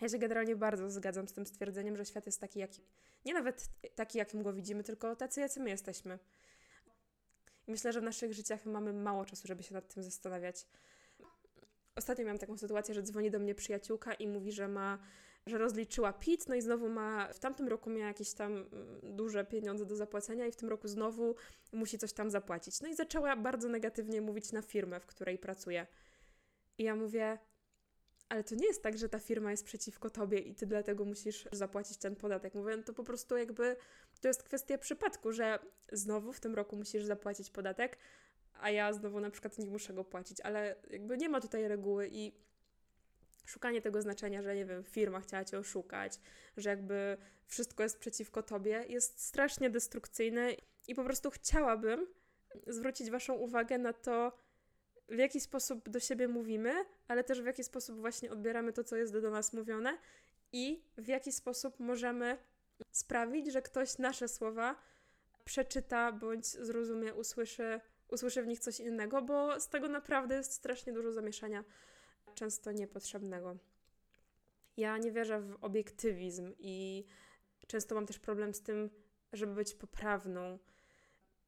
Ja 0.00 0.08
się 0.08 0.18
generalnie 0.18 0.56
bardzo 0.56 0.90
zgadzam 0.90 1.28
z 1.28 1.32
tym 1.32 1.46
stwierdzeniem, 1.46 1.96
że 1.96 2.04
świat 2.04 2.26
jest 2.26 2.40
taki, 2.40 2.58
jaki. 2.58 2.82
Nie 3.24 3.34
nawet 3.34 3.68
taki, 3.94 4.18
jakim 4.18 4.42
go 4.42 4.52
widzimy, 4.52 4.84
tylko 4.84 5.16
tacy, 5.16 5.40
jacy 5.40 5.60
my 5.60 5.70
jesteśmy. 5.70 6.18
I 7.66 7.70
myślę, 7.70 7.92
że 7.92 8.00
w 8.00 8.04
naszych 8.04 8.34
życiach 8.34 8.66
mamy 8.66 8.92
mało 8.92 9.24
czasu, 9.24 9.48
żeby 9.48 9.62
się 9.62 9.74
nad 9.74 9.94
tym 9.94 10.02
zastanawiać. 10.02 10.66
Ostatnio 11.96 12.24
miałam 12.24 12.38
taką 12.38 12.56
sytuację, 12.56 12.94
że 12.94 13.02
dzwoni 13.02 13.30
do 13.30 13.38
mnie 13.38 13.54
przyjaciółka 13.54 14.14
i 14.14 14.28
mówi, 14.28 14.52
że 14.52 14.68
ma, 14.68 14.98
że 15.46 15.58
rozliczyła 15.58 16.12
PIT, 16.12 16.48
no 16.48 16.54
i 16.54 16.62
znowu 16.62 16.88
ma, 16.88 17.32
w 17.32 17.38
tamtym 17.38 17.68
roku 17.68 17.90
miała 17.90 18.08
jakieś 18.08 18.32
tam 18.32 18.52
mm, 18.52 18.66
duże 19.16 19.44
pieniądze 19.44 19.86
do 19.86 19.96
zapłacenia 19.96 20.46
i 20.46 20.52
w 20.52 20.56
tym 20.56 20.68
roku 20.68 20.88
znowu 20.88 21.34
musi 21.72 21.98
coś 21.98 22.12
tam 22.12 22.30
zapłacić. 22.30 22.80
No 22.80 22.88
i 22.88 22.94
zaczęła 22.94 23.36
bardzo 23.36 23.68
negatywnie 23.68 24.20
mówić 24.20 24.52
na 24.52 24.62
firmę, 24.62 25.00
w 25.00 25.06
której 25.06 25.38
pracuje. 25.38 25.86
I 26.78 26.82
ja 26.84 26.94
mówię, 26.94 27.38
ale 28.36 28.44
to 28.44 28.54
nie 28.54 28.66
jest 28.66 28.82
tak, 28.82 28.98
że 28.98 29.08
ta 29.08 29.18
firma 29.18 29.50
jest 29.50 29.64
przeciwko 29.64 30.10
tobie 30.10 30.38
i 30.38 30.54
ty 30.54 30.66
dlatego 30.66 31.04
musisz 31.04 31.48
zapłacić 31.52 31.96
ten 31.96 32.16
podatek. 32.16 32.54
Mówię, 32.54 32.76
no 32.76 32.82
to 32.82 32.92
po 32.92 33.04
prostu 33.04 33.36
jakby 33.36 33.76
to 34.20 34.28
jest 34.28 34.42
kwestia 34.42 34.78
przypadku, 34.78 35.32
że 35.32 35.58
znowu 35.92 36.32
w 36.32 36.40
tym 36.40 36.54
roku 36.54 36.76
musisz 36.76 37.04
zapłacić 37.04 37.50
podatek, 37.50 37.98
a 38.60 38.70
ja 38.70 38.92
znowu 38.92 39.20
na 39.20 39.30
przykład 39.30 39.58
nie 39.58 39.70
muszę 39.70 39.92
go 39.92 40.04
płacić, 40.04 40.40
ale 40.40 40.76
jakby 40.90 41.16
nie 41.16 41.28
ma 41.28 41.40
tutaj 41.40 41.68
reguły 41.68 42.08
i 42.12 42.32
szukanie 43.46 43.82
tego 43.82 44.02
znaczenia, 44.02 44.42
że 44.42 44.54
nie 44.54 44.66
wiem, 44.66 44.84
firma 44.84 45.20
chciała 45.20 45.44
cię 45.44 45.58
oszukać, 45.58 46.20
że 46.56 46.70
jakby 46.70 47.16
wszystko 47.46 47.82
jest 47.82 47.98
przeciwko 47.98 48.42
tobie, 48.42 48.84
jest 48.88 49.20
strasznie 49.20 49.70
destrukcyjne 49.70 50.50
i 50.88 50.94
po 50.94 51.04
prostu 51.04 51.30
chciałabym 51.30 52.06
zwrócić 52.66 53.10
Waszą 53.10 53.34
uwagę 53.34 53.78
na 53.78 53.92
to, 53.92 54.32
w 55.08 55.18
jaki 55.18 55.40
sposób 55.40 55.88
do 55.88 56.00
siebie 56.00 56.28
mówimy, 56.28 56.84
ale 57.08 57.24
też 57.24 57.42
w 57.42 57.46
jaki 57.46 57.64
sposób 57.64 58.00
właśnie 58.00 58.30
odbieramy 58.30 58.72
to, 58.72 58.84
co 58.84 58.96
jest 58.96 59.12
do 59.12 59.30
nas 59.30 59.52
mówione 59.52 59.98
i 60.52 60.84
w 60.98 61.08
jaki 61.08 61.32
sposób 61.32 61.80
możemy 61.80 62.38
sprawić, 62.90 63.52
że 63.52 63.62
ktoś 63.62 63.98
nasze 63.98 64.28
słowa 64.28 64.76
przeczyta 65.44 66.12
bądź 66.12 66.46
zrozumie, 66.46 67.14
usłyszy, 67.14 67.80
usłyszy 68.08 68.42
w 68.42 68.46
nich 68.46 68.60
coś 68.60 68.80
innego, 68.80 69.22
bo 69.22 69.60
z 69.60 69.68
tego 69.68 69.88
naprawdę 69.88 70.34
jest 70.34 70.52
strasznie 70.52 70.92
dużo 70.92 71.12
zamieszania, 71.12 71.64
często 72.34 72.72
niepotrzebnego. 72.72 73.56
Ja 74.76 74.98
nie 74.98 75.12
wierzę 75.12 75.40
w 75.40 75.56
obiektywizm 75.60 76.52
i 76.58 77.04
często 77.66 77.94
mam 77.94 78.06
też 78.06 78.18
problem 78.18 78.54
z 78.54 78.62
tym, 78.62 78.90
żeby 79.32 79.54
być 79.54 79.74
poprawną, 79.74 80.58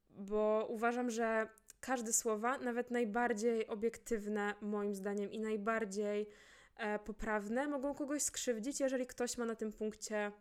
bo 0.09 0.67
uważam, 0.69 1.09
że 1.09 1.49
każde 1.79 2.13
słowa, 2.13 2.57
nawet 2.57 2.91
najbardziej 2.91 3.67
obiektywne, 3.67 4.55
moim 4.61 4.95
zdaniem, 4.95 5.31
i 5.31 5.39
najbardziej 5.39 6.27
e, 6.75 6.99
poprawne, 6.99 7.67
mogą 7.67 7.95
kogoś 7.95 8.21
skrzywdzić, 8.21 8.79
jeżeli 8.79 9.07
ktoś 9.07 9.37
ma 9.37 9.45
na 9.45 9.55
tym 9.55 9.73
punkcie 9.73 10.31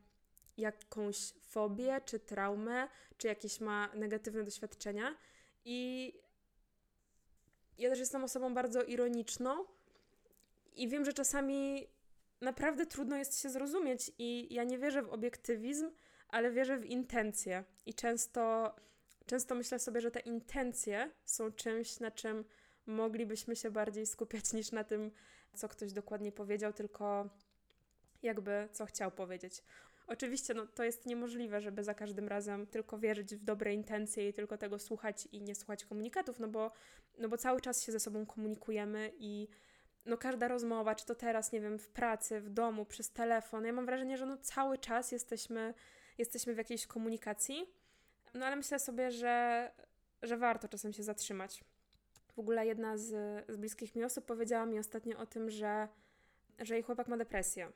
jakąś 0.56 1.32
fobię, 1.42 2.00
czy 2.04 2.18
traumę, 2.18 2.88
czy 3.16 3.26
jakieś 3.26 3.60
ma 3.60 3.90
negatywne 3.94 4.44
doświadczenia. 4.44 5.16
I 5.64 6.12
ja 7.78 7.90
też 7.90 7.98
jestem 7.98 8.24
osobą 8.24 8.54
bardzo 8.54 8.82
ironiczną 8.82 9.64
i 10.76 10.88
wiem, 10.88 11.04
że 11.04 11.12
czasami 11.12 11.86
naprawdę 12.40 12.86
trudno 12.86 13.16
jest 13.16 13.40
się 13.40 13.50
zrozumieć 13.50 14.12
i 14.18 14.54
ja 14.54 14.64
nie 14.64 14.78
wierzę 14.78 15.02
w 15.02 15.08
obiektywizm, 15.08 15.90
ale 16.28 16.50
wierzę 16.50 16.78
w 16.78 16.84
intencje. 16.84 17.64
I 17.86 17.94
często, 17.94 18.74
często 19.28 19.54
myślę 19.54 19.78
sobie, 19.78 20.00
że 20.00 20.10
te 20.10 20.20
intencje 20.20 21.10
są 21.24 21.52
czymś, 21.52 22.00
na 22.00 22.10
czym 22.10 22.44
moglibyśmy 22.86 23.56
się 23.56 23.70
bardziej 23.70 24.06
skupiać 24.06 24.52
niż 24.58 24.72
na 24.72 24.84
tym, 24.84 25.10
co 25.54 25.68
ktoś 25.68 25.92
dokładnie 25.92 26.32
powiedział, 26.32 26.72
tylko 26.72 27.28
jakby 28.22 28.68
co 28.72 28.86
chciał 28.86 29.10
powiedzieć. 29.10 29.62
Oczywiście 30.06 30.54
no, 30.54 30.66
to 30.66 30.84
jest 30.84 31.06
niemożliwe, 31.06 31.60
żeby 31.60 31.84
za 31.84 31.94
każdym 31.94 32.28
razem 32.28 32.66
tylko 32.66 32.98
wierzyć 32.98 33.36
w 33.36 33.44
dobre 33.44 33.74
intencje 33.74 34.28
i 34.28 34.32
tylko 34.32 34.58
tego 34.58 34.78
słuchać 34.78 35.28
i 35.32 35.42
nie 35.42 35.54
słuchać 35.54 35.84
komunikatów, 35.84 36.38
no 36.38 36.48
bo, 36.48 36.72
no 37.18 37.28
bo 37.28 37.36
cały 37.36 37.60
czas 37.60 37.82
się 37.82 37.92
ze 37.92 38.00
sobą 38.00 38.26
komunikujemy 38.26 39.12
i 39.18 39.48
no 40.06 40.16
każda 40.16 40.48
rozmowa, 40.48 40.94
czy 40.94 41.06
to 41.06 41.14
teraz, 41.14 41.52
nie 41.52 41.60
wiem, 41.60 41.78
w 41.78 41.88
pracy, 41.88 42.40
w 42.40 42.50
domu, 42.50 42.84
przez 42.84 43.10
telefon, 43.10 43.64
ja 43.64 43.72
mam 43.72 43.86
wrażenie, 43.86 44.16
że 44.16 44.26
no 44.26 44.36
cały 44.36 44.78
czas 44.78 45.12
jesteśmy, 45.12 45.74
jesteśmy 46.18 46.54
w 46.54 46.58
jakiejś 46.58 46.86
komunikacji, 46.86 47.66
no 48.38 48.46
ale 48.46 48.56
myślę 48.56 48.78
sobie, 48.78 49.10
że, 49.10 49.70
że 50.22 50.36
warto 50.36 50.68
czasem 50.68 50.92
się 50.92 51.02
zatrzymać. 51.02 51.64
W 52.34 52.38
ogóle 52.38 52.66
jedna 52.66 52.96
z, 52.96 53.06
z 53.48 53.56
bliskich 53.56 53.96
mi 53.96 54.04
osób 54.04 54.24
powiedziała 54.24 54.66
mi 54.66 54.78
ostatnio 54.78 55.18
o 55.18 55.26
tym, 55.26 55.50
że, 55.50 55.88
że 56.58 56.74
jej 56.74 56.82
chłopak 56.82 57.08
ma 57.08 57.16
depresję. 57.16 57.72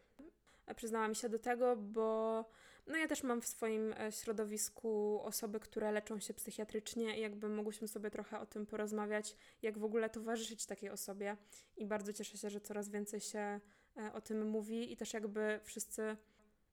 Przyznała 0.76 1.08
mi 1.08 1.16
się 1.16 1.28
do 1.28 1.38
tego, 1.38 1.76
bo 1.76 2.44
no 2.86 2.96
ja 2.96 3.08
też 3.08 3.22
mam 3.22 3.40
w 3.40 3.46
swoim 3.46 3.92
e, 3.92 4.12
środowisku 4.12 5.20
osoby, 5.22 5.60
które 5.60 5.92
leczą 5.92 6.20
się 6.20 6.34
psychiatrycznie 6.34 7.18
i 7.18 7.20
jakby 7.20 7.48
mogłyśmy 7.48 7.88
sobie 7.88 8.10
trochę 8.10 8.40
o 8.40 8.46
tym 8.46 8.66
porozmawiać, 8.66 9.36
jak 9.62 9.78
w 9.78 9.84
ogóle 9.84 10.10
towarzyszyć 10.10 10.66
takiej 10.66 10.90
osobie. 10.90 11.36
I 11.76 11.86
bardzo 11.86 12.12
cieszę 12.12 12.38
się, 12.38 12.50
że 12.50 12.60
coraz 12.60 12.88
więcej 12.88 13.20
się 13.20 13.60
e, 13.96 14.12
o 14.12 14.20
tym 14.20 14.48
mówi 14.48 14.92
i 14.92 14.96
też 14.96 15.12
jakby 15.14 15.60
wszyscy 15.62 16.16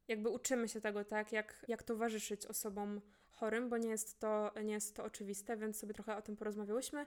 jakby 0.08 0.30
uczymy 0.30 0.68
się 0.68 0.82
tego, 0.82 1.06
tak, 1.06 1.32
jak, 1.32 1.66
jak 1.68 1.84
towarzyszyć 1.84 2.46
osobom 2.46 3.02
chorym, 3.40 3.70
bo 3.70 3.78
nie 3.78 3.90
jest, 3.90 4.20
to, 4.20 4.52
nie 4.64 4.74
jest 4.74 4.96
to 4.96 5.04
oczywiste, 5.04 5.58
więc 5.58 5.80
sobie 5.80 5.94
trochę 5.94 6.18
o 6.18 6.22
tym 6.22 6.36
porozmawiałyśmy. 6.36 7.06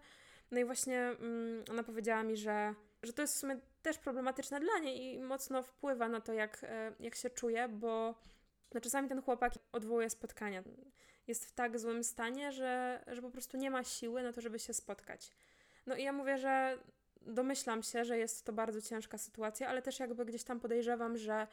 No 0.51 0.61
i 0.61 0.65
właśnie 0.65 0.99
mm, 0.99 1.65
ona 1.71 1.83
powiedziała 1.83 2.23
mi, 2.23 2.37
że, 2.37 2.75
że 3.03 3.13
to 3.13 3.23
jest 3.23 3.35
w 3.35 3.39
sumie 3.39 3.57
też 3.83 3.99
problematyczne 3.99 4.61
dla 4.61 4.79
niej 4.79 5.15
i 5.15 5.19
mocno 5.19 5.63
wpływa 5.63 6.09
na 6.09 6.21
to, 6.21 6.33
jak, 6.33 6.65
e, 6.65 6.93
jak 7.01 7.15
się 7.15 7.31
czuje, 7.31 7.69
bo 7.69 8.15
no 8.75 8.81
czasami 8.81 9.09
ten 9.09 9.23
chłopak 9.23 9.53
odwołuje 9.73 10.11
spotkania. 10.11 10.63
Jest 11.27 11.47
w 11.47 11.53
tak 11.53 11.79
złym 11.79 12.05
stanie, 12.05 12.53
że, 12.53 13.05
że 13.07 13.23
po 13.23 13.31
prostu 13.31 13.57
nie 13.57 13.71
ma 13.71 13.85
siły 13.85 14.23
na 14.23 14.33
to, 14.33 14.41
żeby 14.41 14.59
się 14.59 14.75
spotkać. 14.75 15.33
No 15.87 15.97
i 15.97 16.03
ja 16.03 16.13
mówię, 16.13 16.39
że 16.39 16.79
domyślam 17.21 17.83
się, 17.83 18.05
że 18.05 18.19
jest 18.19 18.47
to 18.47 18.53
bardzo 18.53 18.81
ciężka 18.81 19.19
sytuacja, 19.19 19.69
ale 19.69 19.83
też 19.83 20.01
jakby 20.01 20.25
gdzieś 20.25 20.45
tam 20.45 20.61
podejrzewam, 20.61 21.17
że 21.17 21.47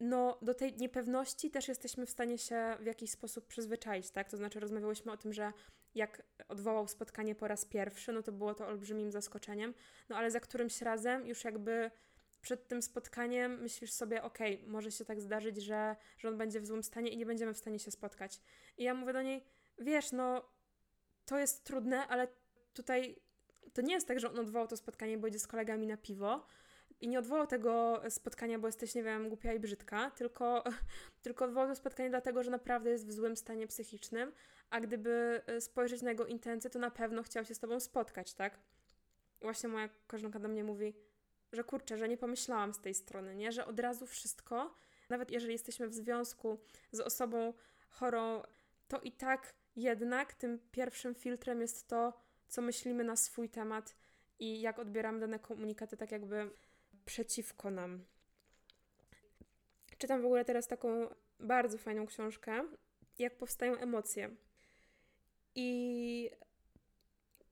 no, 0.00 0.38
do 0.42 0.54
tej 0.54 0.76
niepewności 0.76 1.50
też 1.50 1.68
jesteśmy 1.68 2.06
w 2.06 2.10
stanie 2.10 2.38
się 2.38 2.76
w 2.80 2.86
jakiś 2.86 3.10
sposób 3.10 3.46
przyzwyczaić, 3.46 4.10
tak? 4.10 4.30
To 4.30 4.36
znaczy, 4.36 4.60
rozmawiałyśmy 4.60 5.12
o 5.12 5.16
tym, 5.16 5.32
że 5.32 5.52
jak 5.94 6.22
odwołał 6.48 6.88
spotkanie 6.88 7.34
po 7.34 7.48
raz 7.48 7.64
pierwszy, 7.64 8.12
no 8.12 8.22
to 8.22 8.32
było 8.32 8.54
to 8.54 8.66
olbrzymim 8.66 9.12
zaskoczeniem, 9.12 9.74
no 10.08 10.16
ale 10.16 10.30
za 10.30 10.40
którymś 10.40 10.82
razem 10.82 11.26
już 11.26 11.44
jakby 11.44 11.90
przed 12.40 12.68
tym 12.68 12.82
spotkaniem 12.82 13.60
myślisz 13.60 13.92
sobie, 13.92 14.22
okej, 14.22 14.56
okay, 14.56 14.68
może 14.68 14.92
się 14.92 15.04
tak 15.04 15.20
zdarzyć, 15.20 15.56
że, 15.56 15.96
że 16.18 16.28
on 16.28 16.38
będzie 16.38 16.60
w 16.60 16.66
złym 16.66 16.82
stanie 16.82 17.10
i 17.10 17.16
nie 17.16 17.26
będziemy 17.26 17.54
w 17.54 17.58
stanie 17.58 17.78
się 17.78 17.90
spotkać. 17.90 18.40
I 18.76 18.82
ja 18.84 18.94
mówię 18.94 19.12
do 19.12 19.22
niej, 19.22 19.44
wiesz, 19.78 20.12
no 20.12 20.50
to 21.26 21.38
jest 21.38 21.64
trudne, 21.64 22.06
ale 22.06 22.28
tutaj 22.74 23.16
to 23.72 23.82
nie 23.82 23.94
jest 23.94 24.08
tak, 24.08 24.20
że 24.20 24.30
on 24.30 24.38
odwołał 24.38 24.68
to 24.68 24.76
spotkanie, 24.76 25.18
bo 25.18 25.26
idzie 25.26 25.38
z 25.38 25.46
kolegami 25.46 25.86
na 25.86 25.96
piwo, 25.96 26.46
i 27.00 27.08
nie 27.08 27.18
odwołał 27.18 27.46
tego 27.46 28.02
spotkania, 28.08 28.58
bo 28.58 28.68
jesteś, 28.68 28.94
nie 28.94 29.02
wiem, 29.02 29.28
głupia 29.28 29.52
i 29.52 29.60
brzydka, 29.60 30.10
tylko, 30.10 30.64
tylko 31.22 31.44
odwołał 31.44 31.68
to 31.68 31.76
spotkanie 31.76 32.10
dlatego, 32.10 32.42
że 32.42 32.50
naprawdę 32.50 32.90
jest 32.90 33.06
w 33.06 33.12
złym 33.12 33.36
stanie 33.36 33.66
psychicznym, 33.66 34.32
a 34.70 34.80
gdyby 34.80 35.42
e, 35.46 35.60
spojrzeć 35.60 36.02
na 36.02 36.10
jego 36.10 36.26
intencje, 36.26 36.70
to 36.70 36.78
na 36.78 36.90
pewno 36.90 37.22
chciał 37.22 37.44
się 37.44 37.54
z 37.54 37.58
tobą 37.58 37.80
spotkać, 37.80 38.34
tak? 38.34 38.58
Właśnie 39.40 39.68
moja 39.68 39.88
koleżanka 40.06 40.38
do 40.38 40.48
mnie 40.48 40.64
mówi, 40.64 40.94
że 41.52 41.64
kurczę, 41.64 41.98
że 41.98 42.08
nie 42.08 42.16
pomyślałam 42.16 42.74
z 42.74 42.80
tej 42.80 42.94
strony, 42.94 43.34
nie? 43.34 43.52
Że 43.52 43.66
od 43.66 43.80
razu 43.80 44.06
wszystko, 44.06 44.74
nawet 45.08 45.30
jeżeli 45.30 45.52
jesteśmy 45.52 45.88
w 45.88 45.94
związku 45.94 46.58
z 46.92 47.00
osobą 47.00 47.52
chorą, 47.90 48.42
to 48.88 49.00
i 49.00 49.12
tak 49.12 49.54
jednak 49.76 50.34
tym 50.34 50.58
pierwszym 50.72 51.14
filtrem 51.14 51.60
jest 51.60 51.88
to, 51.88 52.12
co 52.48 52.62
myślimy 52.62 53.04
na 53.04 53.16
swój 53.16 53.48
temat 53.48 53.96
i 54.38 54.60
jak 54.60 54.78
odbieramy 54.78 55.20
dane 55.20 55.38
komunikaty, 55.38 55.96
tak 55.96 56.12
jakby 56.12 56.50
przeciwko 57.10 57.70
nam. 57.70 58.04
Czytam 59.98 60.22
w 60.22 60.24
ogóle 60.24 60.44
teraz 60.44 60.66
taką 60.66 61.14
bardzo 61.40 61.78
fajną 61.78 62.06
książkę, 62.06 62.64
jak 63.18 63.36
powstają 63.36 63.76
emocje. 63.76 64.30
I 65.54 66.30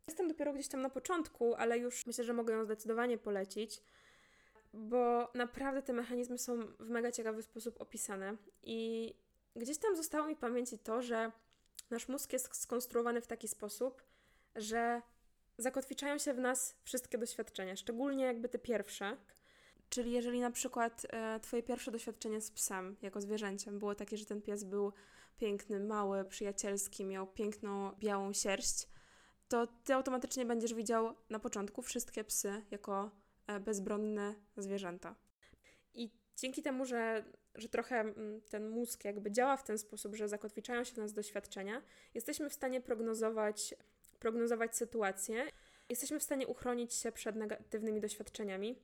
jestem 0.09 0.29
dopiero 0.29 0.53
gdzieś 0.53 0.69
tam 0.69 0.83
na 0.83 0.91
początku, 0.91 1.55
ale 1.55 1.79
już 1.79 2.07
myślę, 2.07 2.25
że 2.25 2.33
mogę 2.33 2.55
ją 2.55 2.65
zdecydowanie 2.65 3.19
polecić, 3.19 3.81
bo 4.73 5.31
naprawdę 5.35 5.83
te 5.83 5.93
mechanizmy 5.93 6.39
są 6.39 6.67
w 6.81 6.89
mega 6.89 7.13
ciekawy 7.13 7.43
sposób 7.43 7.81
opisane. 7.81 8.37
I 8.63 9.15
gdzieś 9.57 9.79
tam 9.79 9.97
zostało 9.97 10.27
mi 10.27 10.35
w 10.35 10.39
pamięci 10.39 10.79
to, 10.79 11.03
że 11.03 11.33
nasz 11.91 12.09
mózg 12.09 12.33
jest 12.33 12.57
skonstruowany 12.57 13.21
w 13.21 13.27
taki 13.27 13.49
sposób, 13.49 14.03
że 14.57 15.03
zakotwiczają 15.59 16.19
się 16.19 16.35
w 16.35 16.39
nas 16.39 16.77
wszystkie 16.85 17.19
doświadczenia, 17.19 17.77
szczególnie 17.77 18.25
jakby 18.25 18.49
te 18.49 18.59
pierwsze. 18.59 19.17
Czyli 19.89 20.13
jeżeli 20.13 20.41
na 20.41 20.51
przykład 20.51 21.07
e, 21.11 21.41
Twoje 21.41 21.63
pierwsze 21.63 21.91
doświadczenie 21.91 22.41
z 22.41 22.51
psem, 22.51 22.97
jako 23.03 23.21
zwierzęciem, 23.21 23.79
było 23.79 23.95
takie, 23.95 24.17
że 24.17 24.27
ten 24.27 24.43
pies 24.43 24.65
był 24.65 24.93
piękny, 25.39 25.81
mały, 25.81 26.25
przyjacielski, 26.25 27.05
miał 27.05 27.27
piękną, 27.27 27.93
białą 27.99 28.33
sierść, 28.33 28.89
to 29.49 29.67
Ty 29.85 29.95
automatycznie 29.95 30.47
będziesz 30.47 30.75
widział 30.75 31.15
na 31.31 31.39
początku 31.39 31.83
wszystkie 31.83 32.25
psy 32.25 32.63
jako 32.71 33.11
e, 33.47 33.61
bezbronne 33.61 34.35
zwierzęta. 34.57 35.15
I 35.95 36.11
dzięki 36.37 36.63
temu, 36.63 36.85
że, 36.85 37.25
że 37.55 37.69
trochę 37.69 38.01
mm, 38.01 38.41
ten 38.41 38.71
mózg 38.71 39.05
jakby 39.05 39.31
działa 39.31 39.57
w 39.57 39.65
ten 39.65 39.79
sposób, 39.79 40.17
że 40.17 40.29
zakotwiczają 40.29 40.85
się 40.85 40.95
w 40.95 40.99
nas 40.99 41.13
doświadczenia, 41.13 41.83
jesteśmy 42.15 42.51
w 42.51 42.53
stanie 42.53 42.81
prognozować, 42.81 43.75
prognozować 44.19 44.77
sytuację, 44.77 45.47
jesteśmy 45.89 46.19
w 46.19 46.23
stanie 46.23 46.47
uchronić 46.47 46.95
się 46.95 47.13
przed 47.13 47.37
negatywnymi 47.37 48.01
doświadczeniami. 48.01 48.79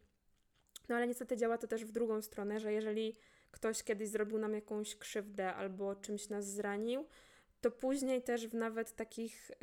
No 0.88 0.96
ale 0.96 1.06
niestety 1.06 1.36
działa 1.36 1.58
to 1.58 1.66
też 1.66 1.84
w 1.84 1.92
drugą 1.92 2.22
stronę, 2.22 2.60
że 2.60 2.72
jeżeli 2.72 3.16
ktoś 3.50 3.82
kiedyś 3.82 4.08
zrobił 4.08 4.38
nam 4.38 4.54
jakąś 4.54 4.96
krzywdę 4.96 5.54
albo 5.54 5.94
czymś 5.94 6.28
nas 6.28 6.46
zranił, 6.46 7.06
to 7.60 7.70
później 7.70 8.22
też 8.22 8.46
w 8.46 8.54
nawet 8.54 8.92
takich 8.94 9.50
y, 9.50 9.54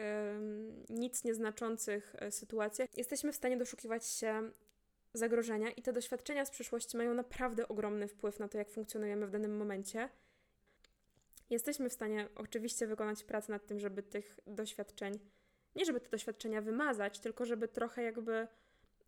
nic 0.90 1.24
nieznaczących 1.24 2.16
e, 2.20 2.32
sytuacjach 2.32 2.98
jesteśmy 2.98 3.32
w 3.32 3.36
stanie 3.36 3.58
doszukiwać 3.58 4.08
się 4.08 4.52
zagrożenia 5.14 5.72
i 5.72 5.82
te 5.82 5.94
doświadczenia 5.94 6.46
z 6.46 6.52
przeszłości 6.52 6.98
mają 6.98 7.14
naprawdę 7.14 7.68
ogromny 7.68 8.08
wpływ 8.08 8.40
na 8.40 8.48
to, 8.48 8.58
jak 8.58 8.70
funkcjonujemy 8.70 9.28
w 9.28 9.32
danym 9.32 9.58
momencie. 9.58 10.10
Jesteśmy 11.50 11.90
w 11.90 11.94
stanie 11.94 12.30
oczywiście 12.36 12.88
wykonać 12.88 13.24
pracę 13.24 13.52
nad 13.52 13.66
tym, 13.66 13.80
żeby 13.80 14.04
tych 14.04 14.40
doświadczeń, 14.48 15.20
nie 15.76 15.86
żeby 15.86 16.00
te 16.00 16.10
doświadczenia 16.10 16.62
wymazać, 16.62 17.20
tylko 17.20 17.46
żeby 17.46 17.68
trochę 17.68 18.04
jakby 18.04 18.48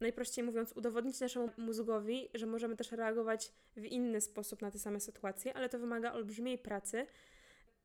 najprościej 0.03 0.43
mówiąc, 0.43 0.71
udowodnić 0.71 1.19
naszemu 1.19 1.49
mózgowi, 1.57 2.29
że 2.33 2.45
możemy 2.45 2.75
też 2.75 2.91
reagować 2.91 3.51
w 3.75 3.85
inny 3.85 4.21
sposób 4.21 4.61
na 4.61 4.71
te 4.71 4.79
same 4.79 4.99
sytuacje, 4.99 5.53
ale 5.53 5.69
to 5.69 5.79
wymaga 5.79 6.13
olbrzymiej 6.13 6.57
pracy 6.57 7.07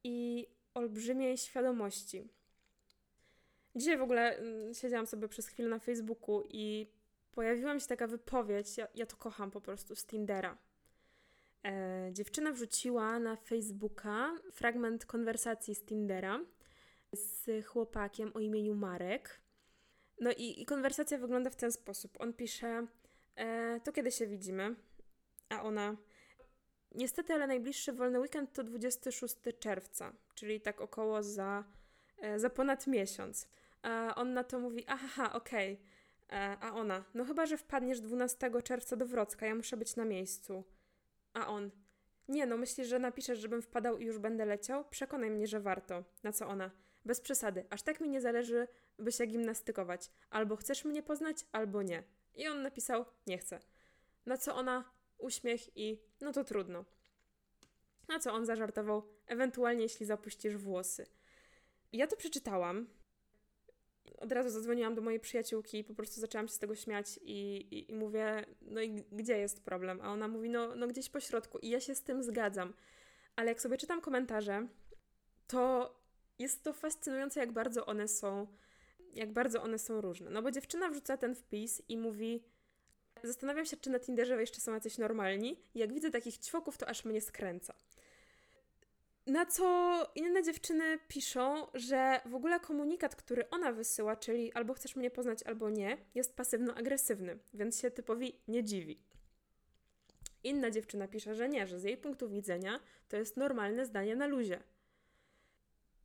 i 0.05 0.47
olbrzymiej 0.75 1.39
świadomości. 1.39 2.29
Dzisiaj 3.77 3.99
w 3.99 4.03
ogóle 4.03 4.37
mm, 4.37 4.75
siedziałam 4.75 5.07
sobie 5.07 5.29
przez 5.29 5.47
chwilę 5.49 5.69
na 5.69 5.79
Facebooku 5.79 6.43
i 6.49 6.91
pojawiła 7.33 7.81
się 7.81 7.87
taka 7.87 8.07
wypowiedź, 8.07 8.79
ja, 8.79 8.89
ja 8.95 9.07
to 9.07 9.17
kocham 9.17 9.51
po 9.51 9.61
prostu, 9.61 9.97
z 9.97 10.07
Tindera. 10.07 10.59
E, 11.65 12.11
dziewczyna 12.13 12.53
wrzuciła 12.53 13.19
na 13.19 13.37
Facebooka 13.37 14.37
fragment 14.53 15.07
konwersacji 15.07 15.75
z 15.75 15.85
Tindera 15.85 16.41
z 17.13 17.67
chłopakiem 17.67 18.31
o 18.35 18.41
imieniu 18.41 18.75
Marek. 18.75 19.41
No 20.21 20.31
i, 20.31 20.63
i 20.63 20.67
konwersacja 20.67 21.19
wygląda 21.19 21.51
w 21.51 21.57
ten 21.57 21.73
sposób. 21.73 22.21
On 22.21 22.33
pisze, 22.33 22.87
e, 23.37 23.81
to 23.81 23.93
kiedy 23.93 24.13
się 24.13 24.27
widzimy? 24.27 24.75
A 25.49 25.63
ona, 25.63 25.97
niestety, 26.95 27.35
ale 27.35 27.47
najbliższy 27.47 27.93
wolny 27.93 28.21
weekend 28.21 28.53
to 28.53 28.65
26 28.65 29.37
czerwca, 29.59 30.13
czyli 30.35 30.61
tak 30.61 30.81
około 30.81 31.23
za, 31.23 31.65
e, 32.19 32.39
za 32.39 32.51
ponad 32.51 32.87
miesiąc. 32.87 33.49
A 33.83 34.15
on 34.15 34.33
na 34.33 34.45
to 34.45 34.59
mówi, 34.61 34.85
aha, 34.87 35.33
okej. 35.33 35.75
Okay. 35.75 36.39
E, 36.39 36.57
a 36.61 36.73
ona, 36.75 37.05
no 37.15 37.25
chyba, 37.25 37.47
że 37.47 37.57
wpadniesz 37.57 38.01
12 38.01 38.51
czerwca 38.63 38.97
do 38.97 39.07
Wrocka, 39.07 39.47
ja 39.47 39.55
muszę 39.55 39.77
być 39.77 39.97
na 39.97 40.05
miejscu. 40.05 40.65
A 41.33 41.47
on, 41.47 41.71
Nie 42.29 42.47
no, 42.47 42.57
myślisz, 42.57 42.89
że 42.89 42.99
napiszesz, 42.99 43.39
żebym 43.39 43.63
wpadał 43.63 43.99
i 43.99 44.05
już 44.05 44.19
będę 44.19 44.45
leciał? 44.45 44.85
Przekonaj 44.85 45.31
mnie, 45.31 45.47
że 45.47 45.61
warto. 45.61 46.05
Na 46.23 46.33
co 46.33 46.47
ona? 46.47 46.71
Bez 47.05 47.21
przesady, 47.21 47.65
aż 47.71 47.83
tak 47.83 48.01
mi 48.01 48.09
nie 48.09 48.21
zależy, 48.21 48.69
by 48.99 49.13
się 49.13 49.27
gimnastykować. 49.27 50.11
Albo 50.31 50.57
chcesz 50.57 50.85
mnie 50.85 51.03
poznać, 51.03 51.37
albo 51.53 51.83
nie. 51.83 52.03
I 52.35 52.49
on 52.49 52.63
napisał, 52.63 53.05
nie 53.27 53.39
chcę. 53.39 53.61
Na 54.27 54.37
co 54.37 54.55
ona 54.55 54.85
uśmiech 55.19 55.77
i 55.77 56.03
no 56.21 56.33
to 56.33 56.45
trudno. 56.45 56.85
Na 58.09 58.19
co 58.19 58.33
on 58.33 58.47
zażartował, 58.47 59.03
ewentualnie 59.27 59.83
jeśli 59.83 60.07
zapuścisz 60.07 60.57
włosy. 60.57 61.07
Ja 61.93 62.07
to 62.07 62.17
przeczytałam. 62.17 62.87
Od 64.19 64.33
razu 64.33 64.51
zadzwoniłam 64.51 64.95
do 64.95 65.03
mojej 65.03 65.21
przyjaciółki 65.21 65.79
i 65.79 65.85
po 65.85 65.95
prostu 65.95 66.21
zaczęłam 66.21 66.49
się 66.49 66.55
z 66.55 66.59
tego 66.59 66.75
śmiać 66.75 67.19
i, 67.23 67.57
i, 67.57 67.91
i 67.91 67.95
mówię, 67.95 68.47
no 68.61 68.81
i 68.83 69.05
gdzie 69.13 69.39
jest 69.39 69.65
problem? 69.65 70.01
A 70.03 70.13
ona 70.13 70.29
mówi, 70.29 70.51
no, 70.51 70.75
no 70.77 70.87
gdzieś 70.87 71.09
po 71.11 71.21
środku. 71.21 71.59
I 71.59 71.69
ja 71.69 71.81
się 71.81 71.95
z 71.95 72.03
tym 72.03 72.23
zgadzam. 72.23 72.75
Ale 73.37 73.49
jak 73.49 73.61
sobie 73.61 73.77
czytam 73.77 74.01
komentarze, 74.01 74.69
to 75.47 75.95
jest 76.39 76.65
to 76.65 76.73
fascynujące, 76.73 77.41
jak 77.41 77.53
bardzo 77.53 77.87
one 77.87 78.09
są, 78.09 78.47
jak 79.15 79.33
bardzo 79.33 79.63
one 79.63 79.79
są 79.79 80.01
różne. 80.01 80.31
No 80.31 80.43
bo 80.43 80.51
dziewczyna 80.51 80.89
wrzuca 80.89 81.17
ten 81.17 81.35
wpis 81.35 81.83
i 81.89 81.97
mówi, 81.97 82.43
zastanawiam 83.25 83.67
się, 83.67 83.77
czy 83.77 83.91
na 83.91 84.01
Tinderze 84.01 84.41
jeszcze 84.41 84.61
są 84.61 84.75
jacyś 84.75 84.99
normalni. 84.99 85.57
Jak 85.75 85.93
widzę 85.93 86.11
takich 86.11 86.39
ćwoków, 86.39 86.79
to 86.79 86.89
aż 86.89 87.05
mnie 87.05 87.21
skręca. 87.21 87.75
Na 89.27 89.47
co 89.47 90.07
inne 90.15 90.43
dziewczyny 90.43 90.99
piszą, 91.09 91.67
że 91.75 92.21
w 92.27 92.35
ogóle 92.35 92.61
komunikat, 92.61 93.17
który 93.17 93.51
ona 93.51 93.73
wysyła, 93.73 94.17
czyli 94.17 94.53
albo 94.53 94.75
chcesz 94.75 94.97
mnie 94.97 95.11
poznać, 95.11 95.43
albo 95.43 95.71
nie, 95.71 95.99
jest 96.15 96.37
pasywno-agresywny, 96.37 97.39
więc 97.55 97.81
się 97.81 97.91
typowi 97.91 98.41
nie 98.49 98.65
dziwi. 98.65 98.99
Inna 100.45 100.71
dziewczyna 100.71 101.09
pisze, 101.09 101.35
że 101.35 101.49
nie, 101.49 101.67
że 101.67 101.81
z 101.81 101.85
jej 101.85 101.97
punktu 101.97 102.29
widzenia 102.29 102.81
to 103.09 103.17
jest 103.17 103.37
normalne 103.37 103.87
zdanie 103.87 104.17
na 104.17 104.27
luzie. 104.27 104.63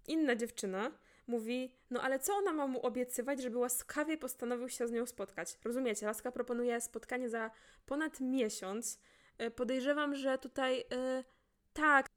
Inna 0.08 0.36
dziewczyna 0.36 0.92
mówi, 1.28 1.76
no 1.90 2.02
ale 2.02 2.20
co 2.20 2.34
ona 2.34 2.54
ma 2.54 2.68
mu 2.68 2.80
obiecywać, 2.80 3.42
żeby 3.42 3.58
łaskawie 3.58 4.18
postanowił 4.18 4.70
się 4.70 4.88
z 4.88 4.92
nią 4.92 5.06
spotkać? 5.06 5.58
Rozumiecie, 5.64 6.06
Laska 6.06 6.32
proponuje 6.32 6.82
spotkanie 6.82 7.30
za 7.30 7.52
ponad 7.86 8.20
miesiąc. 8.20 9.00
E, 9.38 9.52
podejrzewam, 9.52 10.16
że 10.16 10.38
tutaj 10.38 10.78
yy, 10.78 11.24
tak, 11.74 12.08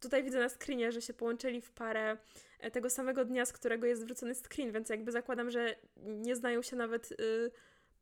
tutaj 0.00 0.24
widzę 0.24 0.40
na 0.40 0.48
screenie, 0.48 0.92
że 0.92 1.02
się 1.02 1.14
połączyli 1.14 1.60
w 1.60 1.72
parę 1.72 2.16
e, 2.60 2.70
tego 2.70 2.90
samego 2.90 3.24
dnia, 3.24 3.46
z 3.46 3.52
którego 3.52 3.86
jest 3.86 4.04
wrócony 4.04 4.34
screen, 4.34 4.72
więc 4.72 4.88
jakby 4.88 5.12
zakładam, 5.12 5.50
że 5.50 5.76
nie 5.96 6.36
znają 6.36 6.62
się 6.62 6.76
nawet 6.76 7.10
yy, 7.10 7.50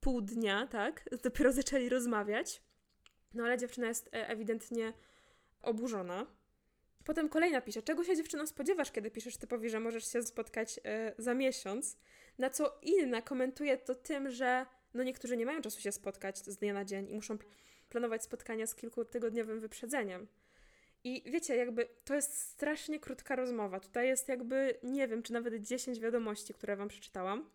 pół 0.00 0.21
dnia, 0.21 0.66
tak? 0.66 1.04
Dopiero 1.25 1.52
zaczęli 1.52 1.88
rozmawiać. 1.88 2.62
No 3.35 3.44
ale 3.44 3.59
dziewczyna 3.59 3.87
jest 3.87 4.09
ewidentnie 4.12 4.92
oburzona. 5.62 6.26
Potem 7.04 7.28
kolejna 7.28 7.61
pisze, 7.61 7.82
czego 7.82 8.04
się 8.04 8.16
dziewczyno 8.16 8.46
spodziewasz, 8.46 8.92
kiedy 8.92 9.11
piszesz 9.11 9.37
typowi, 9.37 9.70
że 9.70 9.80
możesz 9.80 10.12
się 10.12 10.23
spotkać 10.23 10.78
y, 10.78 10.80
za 11.18 11.34
miesiąc? 11.34 11.99
Na 12.38 12.50
co 12.50 12.78
inna 12.82 13.23
komentuje 13.23 13.78
to 13.78 13.94
tym, 13.94 14.30
że 14.30 14.66
no 14.94 15.02
niektórzy 15.02 15.37
nie 15.37 15.46
mają 15.46 15.61
czasu 15.61 15.80
się 15.80 15.92
spotkać 15.92 16.38
z 16.38 16.56
dnia 16.56 16.75
na 16.75 16.84
dzień 16.84 17.11
i 17.11 17.14
muszą 17.14 17.38
planować 17.88 18.23
spotkania 18.23 18.66
z 18.66 18.75
kilkutygodniowym 18.75 19.61
wyprzedzeniem. 19.61 20.26
I 21.04 21.23
wiecie, 21.26 21.56
jakby 21.56 21.88
to 22.04 22.14
jest 22.14 22.38
strasznie 22.38 23.00
krótka 23.00 23.37
rozmowa. 23.37 23.80
Tutaj 23.80 24.06
jest 24.06 24.28
jakby, 24.28 24.78
nie 24.82 25.08
wiem, 25.08 25.23
czy 25.23 25.32
nawet 25.32 25.54
10 25.54 26.00
wiadomości, 26.00 26.54
które 26.54 26.76
wam 26.76 26.88
przeczytałam. 26.88 27.50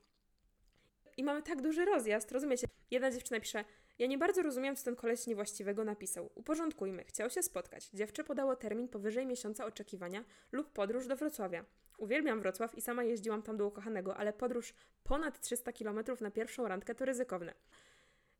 I 1.18 1.24
mamy 1.24 1.44
tak 1.44 1.62
duży 1.62 1.86
rozjazd, 1.86 2.32
rozumiecie? 2.32 2.68
Jedna 2.92 3.12
dziewczyna 3.12 3.40
pisze, 3.40 3.66
ja 4.00 4.08
nie 4.08 4.18
bardzo 4.18 4.42
rozumiem, 4.42 4.76
co 4.76 4.86
ten 4.86 4.96
koleś 4.96 5.28
niewłaściwego 5.28 5.84
napisał. 5.84 6.30
Uporządkujmy. 6.36 7.04
Chciał 7.04 7.30
się 7.30 7.44
spotkać. 7.44 7.90
Dziewczę 7.90 8.24
podało 8.24 8.56
termin 8.56 8.88
powyżej 8.88 9.26
miesiąca 9.26 9.66
oczekiwania 9.66 10.24
lub 10.52 10.74
podróż 10.74 11.08
do 11.08 11.16
Wrocławia. 11.16 11.66
Uwielbiam 11.98 12.42
Wrocław 12.42 12.76
i 12.76 12.82
sama 12.82 13.04
jeździłam 13.04 13.42
tam 13.42 13.58
do 13.58 13.68
ukochanego, 13.68 14.18
ale 14.18 14.34
podróż 14.34 14.74
ponad 15.04 15.40
300 15.42 15.74
km 15.74 16.00
na 16.22 16.32
pierwszą 16.32 16.68
randkę 16.68 16.96
to 16.96 17.06
ryzykowne. 17.06 17.54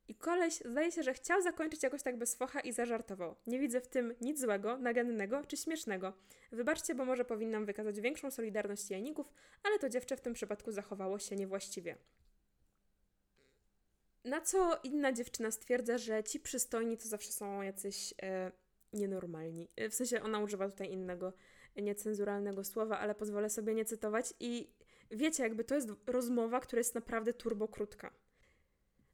I 0.08 0.14
koleś 0.14 0.54
zdaje 0.54 0.92
się, 0.92 1.02
że 1.02 1.14
chciał 1.14 1.42
zakończyć 1.42 1.82
jakoś 1.82 2.02
tak 2.02 2.18
bez 2.18 2.34
focha 2.34 2.60
i 2.60 2.72
zażartował. 2.72 3.36
Nie 3.46 3.58
widzę 3.58 3.80
w 3.80 3.86
tym 3.86 4.14
nic 4.20 4.40
złego, 4.40 4.78
nagannego 4.78 5.42
czy 5.46 5.56
śmiesznego. 5.56 6.12
Wybaczcie, 6.52 6.94
bo 6.94 7.04
może 7.04 7.24
powinnam 7.24 7.66
wykazać 7.66 8.00
większą 8.00 8.30
solidarność 8.30 8.90
jajników, 8.90 9.32
ale 9.62 9.78
to 9.78 9.88
dziewczę 9.88 10.16
w 10.16 10.20
tym 10.20 10.32
przypadku 10.32 10.72
zachowało 10.72 11.18
się 11.18 11.36
niewłaściwie. 11.36 11.96
Na 14.24 14.40
co 14.40 14.80
inna 14.82 15.12
dziewczyna 15.12 15.50
stwierdza, 15.50 15.98
że 15.98 16.24
ci 16.24 16.40
przystojni 16.40 16.96
to 16.96 17.08
zawsze 17.08 17.32
są 17.32 17.62
jacyś 17.62 18.14
e, 18.22 18.52
nienormalni. 18.92 19.68
E, 19.76 19.88
w 19.88 19.94
sensie 19.94 20.22
ona 20.22 20.38
używa 20.38 20.68
tutaj 20.68 20.92
innego 20.92 21.32
niecenzuralnego 21.76 22.64
słowa, 22.64 22.98
ale 22.98 23.14
pozwolę 23.14 23.50
sobie 23.50 23.74
nie 23.74 23.84
cytować. 23.84 24.34
I 24.40 24.70
wiecie, 25.10 25.42
jakby 25.42 25.64
to 25.64 25.74
jest 25.74 25.88
rozmowa, 26.06 26.60
która 26.60 26.80
jest 26.80 26.94
naprawdę 26.94 27.32
turbo 27.32 27.68
krótka. 27.68 28.12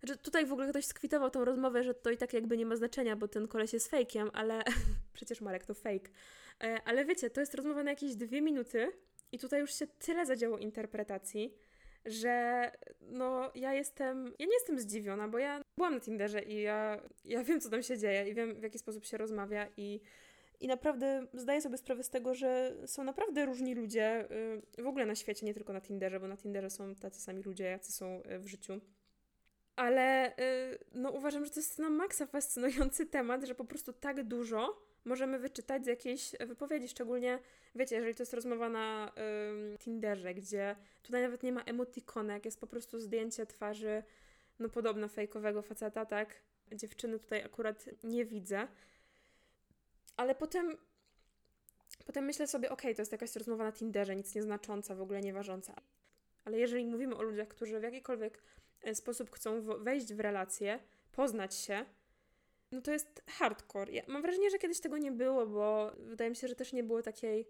Znaczy, 0.01 0.16
tutaj 0.16 0.47
w 0.47 0.53
ogóle 0.53 0.69
ktoś 0.71 0.85
skwitował 0.85 1.31
tą 1.31 1.45
rozmowę, 1.45 1.85
że 1.85 1.95
to 1.95 2.11
i 2.11 2.16
tak 2.16 2.33
jakby 2.33 2.57
nie 2.57 2.66
ma 2.66 2.77
znaczenia, 2.77 3.16
bo 3.16 3.29
ten 3.29 3.49
koleś 3.49 3.73
jest 3.73 3.88
fejkiem, 3.88 4.31
ale 4.33 4.62
przecież 5.14 5.40
Marek 5.40 5.66
to 5.66 5.75
fake. 5.75 6.11
E, 6.62 6.81
ale 6.85 7.05
wiecie, 7.05 7.31
to 7.31 7.40
jest 7.40 7.55
rozmowa 7.55 7.83
na 7.83 7.90
jakieś 7.90 8.14
dwie 8.14 8.42
minuty 8.42 8.92
i 9.33 9.38
tutaj 9.38 9.61
już 9.61 9.75
się 9.75 9.87
tyle 9.87 10.27
zadziało 10.27 10.59
interpretacji, 10.59 11.55
że 12.07 12.71
no 13.01 13.51
ja 13.55 13.75
jestem, 13.75 14.35
ja 14.38 14.47
nie 14.47 14.55
jestem 14.55 14.81
zdziwiona, 14.81 15.29
bo 15.29 15.38
ja 15.38 15.62
byłam 15.79 15.95
na 15.95 16.01
Tinderze 16.01 16.42
i 16.42 16.62
ja, 16.62 17.01
ja 17.25 17.45
wiem, 17.45 17.61
co 17.61 17.71
tam 17.71 17.83
się 17.83 17.99
dzieje 17.99 18.29
i 18.29 18.35
wiem, 18.35 18.55
w 18.55 18.62
jaki 18.62 18.79
sposób 18.79 19.05
się 19.05 19.16
rozmawia 19.16 19.69
i 19.77 20.01
i 20.61 20.66
naprawdę 20.66 21.27
zdaję 21.35 21.61
sobie 21.61 21.79
sprawę 21.79 22.03
z 22.03 22.11
tego, 22.11 22.35
że 22.35 22.77
są 22.87 23.05
naprawdę 23.05 23.47
różni 23.47 23.75
ludzie 23.75 24.29
y, 24.79 24.83
w 24.83 24.87
ogóle 24.87 25.07
na 25.07 25.14
świecie, 25.14 25.47
nie 25.47 25.55
tylko 25.55 25.73
na 25.73 25.81
Tinderze, 25.81 26.21
bo 26.21 26.29
na 26.29 26.37
Tinderze 26.37 26.71
są 26.71 26.95
tacy 26.95 27.21
sami 27.21 27.42
ludzie, 27.42 27.64
jacy 27.64 27.92
są 27.92 28.23
y, 28.31 28.38
w 28.38 28.47
życiu. 28.47 28.81
Ale 29.77 30.37
y, 30.38 30.79
no, 30.95 31.11
uważam, 31.11 31.45
że 31.45 31.51
to 31.51 31.61
jest 31.61 31.79
na 31.79 31.90
maksa 31.90 32.27
fascynujący 32.27 33.07
temat, 33.07 33.45
że 33.45 33.55
po 33.55 33.64
prostu 33.64 33.92
tak 33.92 34.25
dużo 34.25 34.86
możemy 35.07 35.38
wyczytać 35.38 35.85
z 35.85 35.87
jakiejś 35.87 36.33
wypowiedzi, 36.47 36.88
szczególnie, 36.88 37.38
wiecie, 37.75 37.97
jeżeli 37.97 38.14
to 38.14 38.23
jest 38.23 38.35
rozmowa 38.35 38.69
na 38.69 39.12
ym, 39.51 39.79
Tinderze, 39.79 40.35
gdzie 40.35 40.77
tutaj 41.03 41.23
nawet 41.23 41.42
nie 41.42 41.53
ma 41.53 41.62
emotikonek, 41.62 42.45
jest 42.45 42.61
po 42.61 42.66
prostu 42.66 43.01
zdjęcie 43.01 43.47
twarzy, 43.47 44.03
no 44.59 44.69
podobno 44.69 45.09
fejkowego 45.09 45.62
faceta, 45.62 46.07
tak? 46.07 46.35
Dziewczyny 46.73 47.19
tutaj 47.19 47.45
akurat 47.45 47.85
nie 48.05 48.25
widzę. 48.25 48.69
Ale 50.16 50.35
potem 50.35 50.77
potem 52.07 52.25
myślę 52.25 52.47
sobie, 52.47 52.71
okej, 52.71 52.90
okay, 52.90 52.95
to 52.95 53.03
jest 53.03 53.12
jakaś 53.12 53.37
rozmowa 53.37 53.64
na 53.64 53.73
Tinderze, 53.73 54.16
nic 54.16 54.35
nieznacząca, 54.35 54.95
w 54.95 55.01
ogóle 55.01 55.21
nieważąca. 55.21 55.75
Ale 56.45 56.59
jeżeli 56.59 56.87
mówimy 56.87 57.16
o 57.16 57.23
ludziach, 57.23 57.49
którzy 57.49 57.81
w 57.81 57.83
jakikolwiek 57.83 58.42
e, 58.83 58.95
sposób 58.95 59.31
chcą 59.31 59.62
wejść 59.62 60.14
w 60.14 60.21
relacje, 60.21 60.79
poznać 61.12 61.55
się, 61.55 61.85
no 62.72 62.81
to 62.81 62.92
jest 62.92 63.22
hardcore. 63.29 63.92
Ja 63.92 64.02
mam 64.07 64.22
wrażenie, 64.22 64.50
że 64.50 64.59
kiedyś 64.59 64.81
tego 64.81 64.98
nie 64.98 65.12
było, 65.12 65.46
bo 65.46 65.92
wydaje 65.98 66.31
mi 66.31 66.37
się, 66.37 66.48
że 66.48 66.55
też 66.55 66.72
nie 66.72 66.85
było 66.85 67.02
takiej, 67.02 67.46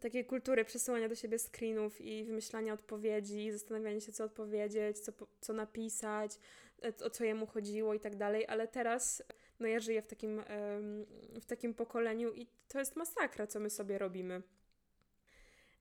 takiej 0.00 0.24
kultury 0.24 0.64
przesyłania 0.64 1.08
do 1.08 1.14
siebie 1.14 1.38
screenów 1.38 2.00
i 2.00 2.24
wymyślania 2.24 2.72
odpowiedzi, 2.72 3.52
zastanawiania 3.52 4.00
się, 4.00 4.12
co 4.12 4.24
odpowiedzieć, 4.24 4.98
co, 4.98 5.12
co 5.40 5.52
napisać, 5.52 6.38
e, 6.82 7.04
o 7.04 7.10
co 7.10 7.24
jemu 7.24 7.46
chodziło 7.46 7.94
i 7.94 8.00
tak 8.00 8.16
dalej, 8.16 8.46
ale 8.48 8.68
teraz 8.68 9.22
no 9.60 9.68
ja 9.68 9.80
żyję 9.80 10.02
w 10.02 10.06
takim, 10.06 10.42
w 11.40 11.46
takim 11.46 11.74
pokoleniu 11.74 12.32
i 12.32 12.46
to 12.68 12.78
jest 12.78 12.96
masakra, 12.96 13.46
co 13.46 13.60
my 13.60 13.70
sobie 13.70 13.98
robimy. 13.98 14.42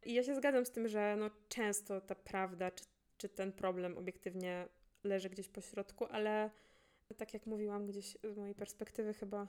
I 0.05 0.13
ja 0.13 0.23
się 0.23 0.35
zgadzam 0.35 0.65
z 0.65 0.71
tym, 0.71 0.87
że 0.87 1.15
no 1.19 1.29
często 1.49 2.01
ta 2.01 2.15
prawda, 2.15 2.71
czy, 2.71 2.83
czy 3.17 3.29
ten 3.29 3.51
problem 3.51 3.97
obiektywnie 3.97 4.67
leży 5.03 5.29
gdzieś 5.29 5.47
po 5.47 5.61
środku, 5.61 6.05
ale 6.05 6.49
tak 7.15 7.33
jak 7.33 7.45
mówiłam, 7.45 7.85
gdzieś 7.85 8.17
z 8.23 8.37
mojej 8.37 8.55
perspektywy 8.55 9.13
chyba 9.13 9.47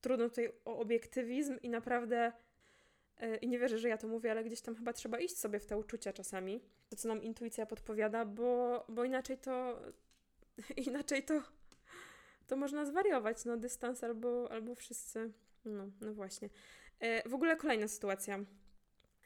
trudno 0.00 0.28
tutaj 0.28 0.52
o 0.64 0.78
obiektywizm 0.78 1.58
i 1.62 1.70
naprawdę 1.70 2.32
yy, 3.20 3.36
i 3.36 3.48
nie 3.48 3.58
wierzę, 3.58 3.78
że 3.78 3.88
ja 3.88 3.98
to 3.98 4.08
mówię, 4.08 4.30
ale 4.30 4.44
gdzieś 4.44 4.60
tam 4.60 4.74
chyba 4.74 4.92
trzeba 4.92 5.18
iść 5.18 5.38
sobie 5.38 5.60
w 5.60 5.66
te 5.66 5.76
uczucia 5.76 6.12
czasami, 6.12 6.60
to 6.88 6.96
co 6.96 7.08
nam 7.08 7.22
intuicja 7.22 7.66
podpowiada, 7.66 8.24
bo, 8.24 8.84
bo 8.88 9.04
inaczej 9.04 9.38
to 9.38 9.82
inaczej 10.86 11.22
to 11.22 11.42
to 12.46 12.56
można 12.56 12.84
zwariować, 12.84 13.44
no 13.44 13.56
dystans 13.56 14.04
albo, 14.04 14.52
albo 14.52 14.74
wszyscy, 14.74 15.32
no, 15.64 15.90
no 16.00 16.14
właśnie. 16.14 16.48
Yy, 17.00 17.22
w 17.26 17.34
ogóle 17.34 17.56
kolejna 17.56 17.88
sytuacja. 17.88 18.44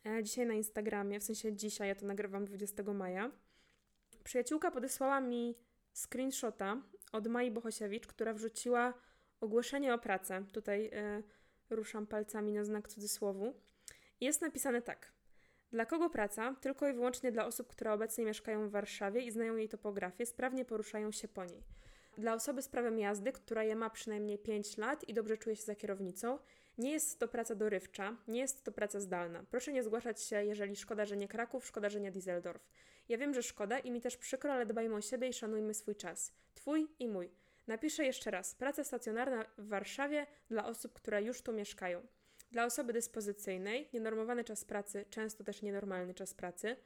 Yy, 0.05 0.23
dzisiaj 0.23 0.47
na 0.47 0.55
Instagramie, 0.55 1.21
w 1.21 1.25
sensie 1.25 1.53
dzisiaj, 1.53 1.89
ja 1.89 1.95
to 1.95 2.07
nagrywam 2.07 2.45
20 2.45 2.83
maja, 2.83 3.31
przyjaciółka 4.25 4.71
podesłała 4.71 5.21
mi 5.21 5.55
screenshota 5.95 6.83
od 7.13 7.27
Mai 7.27 7.51
Bohosiewicz, 7.51 8.07
która 8.07 8.33
wrzuciła 8.33 8.95
ogłoszenie 9.41 9.95
o 9.95 9.99
pracę. 9.99 10.45
Tutaj 10.53 10.87
y, 10.87 11.23
ruszam 11.71 12.07
palcami 12.07 12.53
na 12.53 12.65
znak 12.65 12.89
cudzysłowu. 12.89 13.55
Jest 14.21 14.41
napisane 14.41 14.83
tak. 14.83 15.13
Dla 15.71 15.87
kogo 15.87 16.11
praca? 16.11 16.55
Tylko 16.61 16.89
i 16.89 16.93
wyłącznie 16.93 17.33
dla 17.33 17.47
osób, 17.47 17.69
które 17.69 17.93
obecnie 17.93 18.25
mieszkają 18.25 18.69
w 18.69 18.71
Warszawie 18.71 19.21
i 19.21 19.31
znają 19.31 19.57
jej 19.57 19.69
topografię, 19.69 20.27
sprawnie 20.27 20.65
poruszają 20.65 21.13
się 21.13 21.29
po 21.29 21.45
niej. 21.45 21.63
Dla 22.19 22.35
osoby 22.35 22.63
z 22.63 22.69
prawem 22.69 22.99
jazdy, 22.99 23.33
która 23.33 23.65
je 23.65 23.77
ma 23.77 23.91
przynajmniej 23.91 24.39
5 24.39 24.77
lat 24.77 25.09
i 25.09 25.15
dobrze 25.15 25.37
czuje 25.37 25.57
się 25.57 25.63
za 25.63 25.75
kierownicą, 25.75 26.39
Nie 26.79 26.93
jest 26.93 27.19
to 27.19 27.29
praca 27.29 27.55
dorywcza, 27.55 28.17
nie 28.29 28.41
jest 28.41 28.65
to 28.65 28.73
praca 28.73 29.01
zdalna. 29.01 29.45
Proszę 29.51 29.73
nie 29.73 29.83
zgłaszać 29.83 30.23
się, 30.23 30.45
jeżeli 30.45 30.77
szkoda, 30.77 31.05
że 31.05 31.17
nie 31.17 31.29
Kraków, 31.29 31.67
szkoda, 31.67 31.89
że 31.89 32.01
nie 32.01 32.13
Düsseldorf. 32.13 32.59
Ja 33.09 33.19
wiem, 33.19 33.35
że 33.35 33.43
szkoda 33.43 33.79
i 33.79 33.91
mi 33.91 34.01
też 34.01 34.17
przykro, 34.17 34.53
ale 34.53 34.67
dbajmy 34.67 34.95
o 34.95 35.01
siebie 35.01 35.29
i 35.29 35.33
szanujmy 35.33 35.75
swój 35.75 35.97
czas. 35.97 36.33
Twój 36.55 36.89
i 36.99 37.09
mój. 37.09 37.31
Napiszę 37.67 38.05
jeszcze 38.05 38.31
raz. 38.31 38.55
Praca 38.55 38.85
stacjonarna 38.85 39.45
w 39.59 39.69
Warszawie 39.69 40.27
dla 40.49 40.67
osób, 40.67 40.93
które 40.93 41.23
już 41.23 41.43
tu 41.43 41.53
mieszkają. 41.53 42.07
Dla 42.53 42.65
osoby 42.65 42.93
dyspozycyjnej 42.93 43.89
nienormowany 43.93 44.45
czas 44.45 44.65
pracy, 44.65 45.05
często 45.11 45.45
też 45.45 45.63
nienormalny 45.63 46.15
czas 46.15 46.35
pracy. 46.35 46.77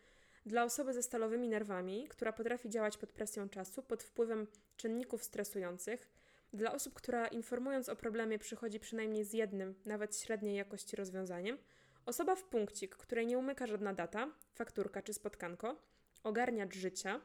Dla 0.46 0.64
osoby 0.64 0.92
ze 0.92 1.02
stalowymi 1.02 1.48
nerwami, 1.48 2.08
która 2.08 2.32
potrafi 2.32 2.70
działać 2.70 2.96
pod 2.96 3.12
presją 3.12 3.48
czasu, 3.48 3.82
pod 3.82 4.02
wpływem 4.02 4.46
czynników 4.76 5.24
stresujących. 5.24 6.08
Dla 6.52 6.72
osób, 6.72 6.94
która 6.94 7.26
informując 7.26 7.88
o 7.88 7.96
problemie 7.96 8.38
przychodzi 8.38 8.80
przynajmniej 8.80 9.24
z 9.24 9.32
jednym, 9.32 9.74
nawet 9.86 10.16
średniej 10.16 10.56
jakości 10.56 10.96
rozwiązaniem. 10.96 11.58
Osoba 12.06 12.36
w 12.36 12.44
punkcik, 12.44 12.96
której 12.96 13.26
nie 13.26 13.38
umyka 13.38 13.66
żadna 13.66 13.94
data, 13.94 14.28
fakturka 14.54 15.02
czy 15.02 15.14
spotkanko. 15.14 15.76
Ogarniacz 16.22 16.74
życia. 16.74 17.20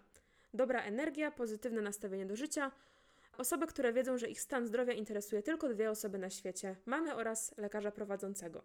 Dobra 0.54 0.84
energia, 0.84 1.32
pozytywne 1.32 1.82
nastawienie 1.82 2.26
do 2.26 2.36
życia, 2.36 2.72
Osoby, 3.38 3.68
które 3.68 3.94
wiedzą, 3.94 4.18
że 4.18 4.28
ich 4.28 4.42
stan 4.42 4.66
zdrowia 4.66 4.94
interesuje 4.94 5.44
tylko 5.44 5.70
dwie 5.70 5.90
osoby 5.90 6.18
na 6.18 6.30
świecie 6.30 6.76
mamy 6.86 7.16
oraz 7.16 7.58
lekarza 7.58 7.92
prowadzącego. 7.92 8.64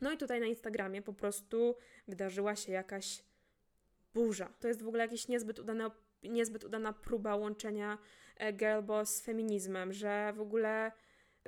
No 0.00 0.12
i 0.12 0.16
tutaj 0.16 0.40
na 0.40 0.46
Instagramie 0.46 1.02
po 1.02 1.12
prostu 1.12 1.76
wydarzyła 2.08 2.56
się 2.56 2.72
jakaś 2.72 3.24
burza. 4.14 4.52
To 4.60 4.68
jest 4.68 4.82
w 4.82 4.88
ogóle 4.88 5.04
jakieś 5.04 5.28
niezbyt 5.28 5.58
udane, 5.58 5.90
niezbyt 6.30 6.64
udana 6.64 6.92
próba 6.92 7.36
łączenia 7.36 7.98
e, 8.36 8.52
girlboss 8.52 9.16
z 9.16 9.20
feminizmem, 9.20 9.92
że 9.92 10.32
w 10.36 10.40
ogóle 10.40 10.92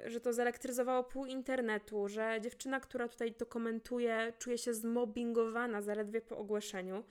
że 0.05 0.21
to 0.21 0.33
zelektryzowało 0.33 1.05
pół 1.05 1.27
internetu, 1.27 2.09
że 2.09 2.39
dziewczyna, 2.43 2.81
która 2.81 3.09
tutaj 3.09 3.35
to 3.35 3.47
komentuje, 3.47 4.33
czuje 4.39 4.59
się 4.59 4.75
zmobbingowana 4.75 5.83
zaledwie 5.83 6.21
po 6.21 6.39
ogłoszeniu. 6.39 7.05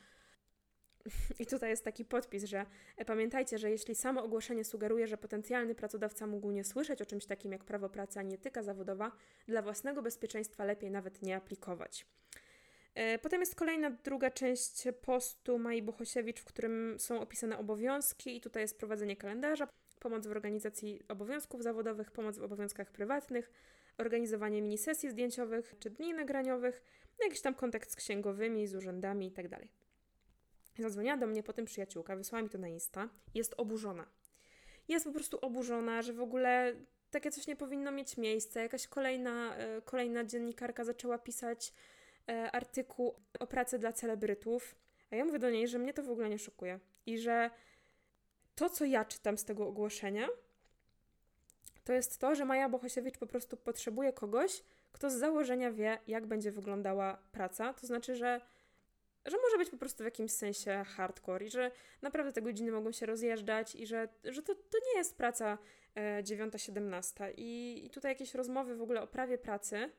I 1.40 1.46
tutaj 1.46 1.70
jest 1.70 1.84
taki 1.84 2.06
podpis, 2.06 2.44
że 2.44 2.66
e, 2.98 3.06
pamiętajcie, 3.06 3.58
że 3.58 3.72
jeśli 3.72 3.96
samo 3.96 4.24
ogłoszenie 4.24 4.64
sugeruje, 4.64 5.08
że 5.08 5.18
potencjalny 5.18 5.76
pracodawca 5.76 6.28
mógł 6.28 6.52
nie 6.52 6.64
słyszeć 6.64 7.02
o 7.02 7.06
czymś 7.06 7.26
takim 7.26 7.52
jak 7.52 7.64
prawo 7.64 7.90
pracy, 7.90 8.20
a 8.20 8.22
nie 8.22 8.36
etyka 8.36 8.64
zawodowa, 8.64 9.12
dla 9.48 9.62
własnego 9.62 10.02
bezpieczeństwa 10.02 10.66
lepiej 10.66 10.92
nawet 10.92 11.22
nie 11.22 11.36
aplikować. 11.36 12.06
E, 12.96 13.20
potem 13.20 13.40
jest 13.40 13.56
kolejna, 13.56 13.90
druga 13.90 14.32
część 14.32 14.84
postu 15.02 15.60
Mai 15.60 15.82
Bohosiewicz, 15.82 16.40
w 16.40 16.46
którym 16.46 16.96
są 17.00 17.22
opisane 17.22 17.58
obowiązki 17.58 18.38
i 18.38 18.42
tutaj 18.42 18.62
jest 18.62 18.78
prowadzenie 18.78 19.16
kalendarza, 19.16 19.68
pomoc 20.00 20.28
w 20.28 20.32
organizacji 20.32 21.02
obowiązków 21.08 21.64
zawodowych, 21.64 22.12
pomoc 22.12 22.38
w 22.38 22.44
obowiązkach 22.44 22.92
prywatnych, 22.92 23.52
organizowanie 23.98 24.62
minisesji 24.62 25.10
zdjęciowych 25.10 25.76
czy 25.80 25.90
dni 25.90 26.14
nagraniowych, 26.14 26.82
no 27.20 27.26
jakiś 27.26 27.42
tam 27.42 27.54
kontakt 27.54 27.92
z 27.92 27.96
księgowymi, 27.96 28.68
z 28.68 28.76
urzędami 28.76 29.26
itd. 29.26 29.50
Tak 29.50 29.70
Zadzwoniła 30.80 31.18
do 31.18 31.28
mnie 31.28 31.44
potem 31.44 31.66
przyjaciółka, 31.66 32.16
wysłała 32.16 32.42
mi 32.42 32.50
to 32.50 32.58
na 32.58 32.68
Insta. 32.68 33.10
Jest 33.34 33.54
oburzona. 33.58 34.06
Jest 34.88 35.06
po 35.06 35.12
prostu 35.12 35.38
oburzona, 35.42 36.02
że 36.02 36.14
w 36.14 36.22
ogóle 36.22 36.76
takie 37.12 37.32
coś 37.32 37.48
nie 37.48 37.56
powinno 37.56 37.92
mieć 37.92 38.18
miejsca. 38.18 38.62
Jakaś 38.62 38.88
kolejna, 38.88 39.58
e, 39.58 39.82
kolejna 39.82 40.24
dziennikarka 40.24 40.84
zaczęła 40.84 41.18
pisać 41.18 41.74
artykuł 42.52 43.16
o 43.40 43.48
pracy 43.48 43.80
dla 43.80 43.94
celebrytów. 43.94 44.76
A 45.12 45.16
ja 45.16 45.26
mówię 45.26 45.40
do 45.40 45.50
niej, 45.50 45.68
że 45.68 45.80
mnie 45.80 45.94
to 45.94 46.04
w 46.04 46.10
ogóle 46.10 46.30
nie 46.30 46.40
szokuje. 46.40 46.80
I 47.06 47.20
że 47.20 47.50
to, 48.56 48.70
co 48.70 48.86
ja 48.86 49.06
czytam 49.06 49.38
z 49.38 49.46
tego 49.46 49.68
ogłoszenia, 49.68 50.28
to 51.84 51.94
jest 51.94 52.18
to, 52.20 52.36
że 52.36 52.46
Maja 52.46 52.70
Bohosiewicz 52.70 53.18
po 53.18 53.28
prostu 53.28 53.58
potrzebuje 53.58 54.14
kogoś, 54.14 54.64
kto 54.92 55.10
z 55.10 55.14
założenia 55.14 55.72
wie, 55.72 56.00
jak 56.08 56.26
będzie 56.26 56.52
wyglądała 56.52 57.18
praca. 57.32 57.74
To 57.74 57.88
znaczy, 57.88 58.16
że 58.16 58.42
że 59.26 59.38
może 59.38 59.58
być 59.58 59.70
po 59.70 59.78
prostu 59.78 60.04
w 60.04 60.06
jakimś 60.06 60.32
sensie 60.32 60.84
hardcore 60.88 61.46
i 61.46 61.50
że 61.50 61.72
naprawdę 62.02 62.34
te 62.34 62.42
godziny 62.42 62.72
mogą 62.72 62.92
się 62.92 63.06
rozjeżdżać 63.06 63.76
i 63.76 63.88
że, 63.88 64.08
że 64.24 64.44
to, 64.44 64.56
to 64.56 64.78
nie 64.88 64.98
jest 64.98 65.18
praca 65.18 65.58
e, 65.96 66.24
9-17 66.24 67.32
I, 67.38 67.82
i 67.86 67.90
tutaj 67.90 68.12
jakieś 68.12 68.34
rozmowy 68.34 68.76
w 68.76 68.82
ogóle 68.82 69.02
o 69.02 69.08
prawie 69.08 69.38
pracy, 69.38 69.92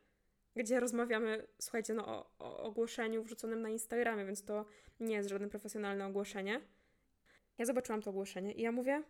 gdzie 0.57 0.81
rozmawiamy, 0.81 1.47
słuchajcie, 1.59 1.95
no 1.95 2.07
o, 2.07 2.31
o 2.39 2.63
ogłoszeniu 2.63 3.23
wrzuconym 3.23 3.63
na 3.63 3.69
Instagramie, 3.69 4.25
więc 4.25 4.45
to 4.45 4.65
nie 5.01 5.15
jest 5.15 5.29
żadne 5.29 5.49
profesjonalne 5.49 6.07
ogłoszenie. 6.07 6.61
Ja 7.59 7.65
zobaczyłam 7.65 8.03
to 8.03 8.11
ogłoszenie 8.11 8.53
i 8.53 8.63
ja 8.63 8.73
mówię, 8.73 9.03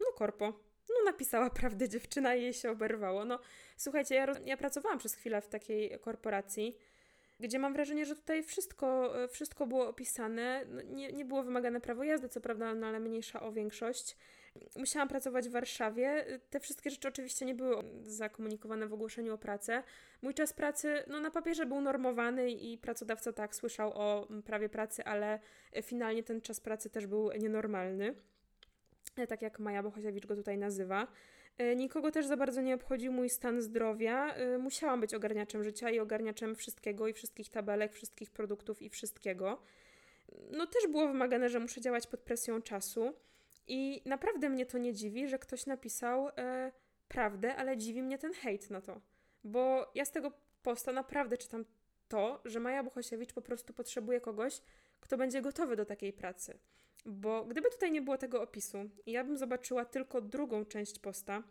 no 0.00 0.06
korpo, 0.14 0.60
no 0.88 1.04
napisała 1.04 1.50
prawdę 1.60 1.88
dziewczyna 1.88 2.34
i 2.34 2.42
jej 2.42 2.52
się 2.52 2.70
oberwało. 2.70 3.24
No 3.24 3.38
słuchajcie, 3.76 4.14
ja, 4.14 4.26
ja 4.44 4.56
pracowałam 4.56 4.98
przez 4.98 5.14
chwilę 5.14 5.40
w 5.40 5.48
takiej 5.48 5.98
korporacji, 6.00 6.76
gdzie 7.40 7.58
mam 7.58 7.72
wrażenie, 7.72 8.06
że 8.06 8.16
tutaj 8.16 8.42
wszystko, 8.42 9.18
e, 9.22 9.28
wszystko 9.28 9.66
było 9.66 9.88
opisane. 9.88 10.64
No, 10.68 10.82
nie, 10.82 11.12
nie 11.12 11.24
było 11.24 11.42
wymagane 11.42 11.80
prawo 11.80 12.04
jazdy, 12.04 12.28
co 12.28 12.40
prawda, 12.40 12.74
no, 12.74 12.86
ale 12.86 13.00
mniejsza 13.00 13.40
o 13.40 13.52
większość. 13.52 14.16
Musiałam 14.76 15.08
pracować 15.08 15.48
w 15.48 15.52
Warszawie. 15.52 16.24
Te 16.50 16.60
wszystkie 16.60 16.90
rzeczy 16.90 17.08
oczywiście 17.08 17.46
nie 17.46 17.54
były 17.54 17.84
zakomunikowane 18.02 18.86
w 18.86 18.92
ogłoszeniu 18.92 19.34
o 19.34 19.38
pracę. 19.38 19.82
Mój 20.22 20.34
czas 20.34 20.52
pracy 20.52 21.04
no, 21.06 21.20
na 21.20 21.30
papierze 21.30 21.66
był 21.66 21.80
normowany 21.80 22.50
i 22.50 22.78
pracodawca 22.78 23.32
tak 23.32 23.56
słyszał 23.56 23.92
o 23.94 24.28
prawie 24.44 24.68
pracy, 24.68 25.04
ale 25.04 25.40
finalnie 25.82 26.22
ten 26.22 26.40
czas 26.40 26.60
pracy 26.60 26.90
też 26.90 27.06
był 27.06 27.32
nienormalny. 27.32 28.14
E, 29.16 29.26
tak 29.26 29.42
jak 29.42 29.58
Maja 29.58 29.82
Bohosiewicz 29.82 30.26
go 30.26 30.36
tutaj 30.36 30.58
nazywa. 30.58 31.06
E, 31.58 31.76
nikogo 31.76 32.10
też 32.10 32.26
za 32.26 32.36
bardzo 32.36 32.60
nie 32.60 32.74
obchodził 32.74 33.12
mój 33.12 33.30
stan 33.30 33.62
zdrowia. 33.62 34.34
E, 34.34 34.58
musiałam 34.58 35.00
być 35.00 35.14
ogarniaczem 35.14 35.64
życia 35.64 35.90
i 35.90 35.98
ogarniaczem 35.98 36.54
wszystkiego 36.54 37.08
i 37.08 37.12
wszystkich 37.12 37.48
tabelek, 37.48 37.92
wszystkich 37.92 38.30
produktów 38.30 38.82
i 38.82 38.90
wszystkiego. 38.90 39.62
No 40.50 40.66
też 40.66 40.86
było 40.90 41.08
wymagane, 41.08 41.48
że 41.48 41.60
muszę 41.60 41.80
działać 41.80 42.06
pod 42.06 42.20
presją 42.20 42.62
czasu. 42.62 43.12
I 43.66 44.02
naprawdę 44.04 44.48
mnie 44.48 44.66
to 44.66 44.78
nie 44.78 44.92
dziwi, 44.92 45.28
że 45.28 45.38
ktoś 45.38 45.66
napisał 45.66 46.28
e, 46.28 46.72
prawdę, 47.08 47.56
ale 47.56 47.76
dziwi 47.76 48.02
mnie 48.02 48.18
ten 48.18 48.32
hejt 48.32 48.70
na 48.70 48.80
to. 48.80 49.00
Bo 49.44 49.90
ja 49.94 50.04
z 50.04 50.10
tego 50.12 50.32
posta 50.62 50.92
naprawdę 50.92 51.38
czytam 51.38 51.64
to, 52.08 52.40
że 52.44 52.60
Maja 52.60 52.82
Buchosiewicz 52.82 53.32
po 53.32 53.42
prostu 53.42 53.72
potrzebuje 53.72 54.20
kogoś, 54.20 54.60
kto 55.00 55.16
będzie 55.16 55.42
gotowy 55.42 55.76
do 55.76 55.84
takiej 55.84 56.12
pracy. 56.12 56.58
Bo 57.06 57.44
gdyby 57.44 57.70
tutaj 57.70 57.92
nie 57.92 58.02
było 58.02 58.18
tego 58.18 58.42
opisu 58.42 58.78
ja 59.06 59.24
bym 59.24 59.36
zobaczyła 59.36 59.84
tylko 59.84 60.20
drugą 60.20 60.64
część 60.64 60.98
posta, 60.98 61.42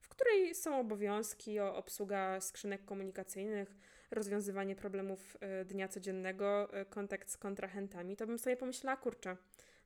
w 0.00 0.08
której 0.08 0.54
są 0.54 0.80
obowiązki 0.80 1.60
o 1.60 1.76
obsługa 1.76 2.40
skrzynek 2.40 2.84
komunikacyjnych, 2.84 3.76
rozwiązywanie 4.10 4.76
problemów 4.76 5.36
y, 5.62 5.64
dnia 5.64 5.88
codziennego, 5.88 6.80
y, 6.80 6.84
kontakt 6.84 7.30
z 7.30 7.36
kontrahentami, 7.36 8.16
to 8.16 8.26
bym 8.26 8.38
sobie 8.38 8.56
pomyślała, 8.56 8.96
kurczę, 8.96 9.36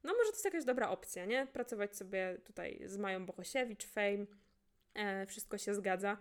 no 0.05 0.13
może 0.13 0.31
to 0.31 0.37
jest 0.37 0.45
jakaś 0.45 0.65
dobra 0.65 0.89
opcja, 0.89 1.25
nie? 1.25 1.47
Pracować 1.47 1.97
sobie 1.97 2.39
tutaj 2.45 2.81
z 2.87 2.97
Mają 2.97 3.27
Bohosiewicz, 3.27 3.87
Fame, 3.87 4.27
e, 4.95 5.27
wszystko 5.27 5.59
się 5.59 5.75
zgadza. 5.75 6.17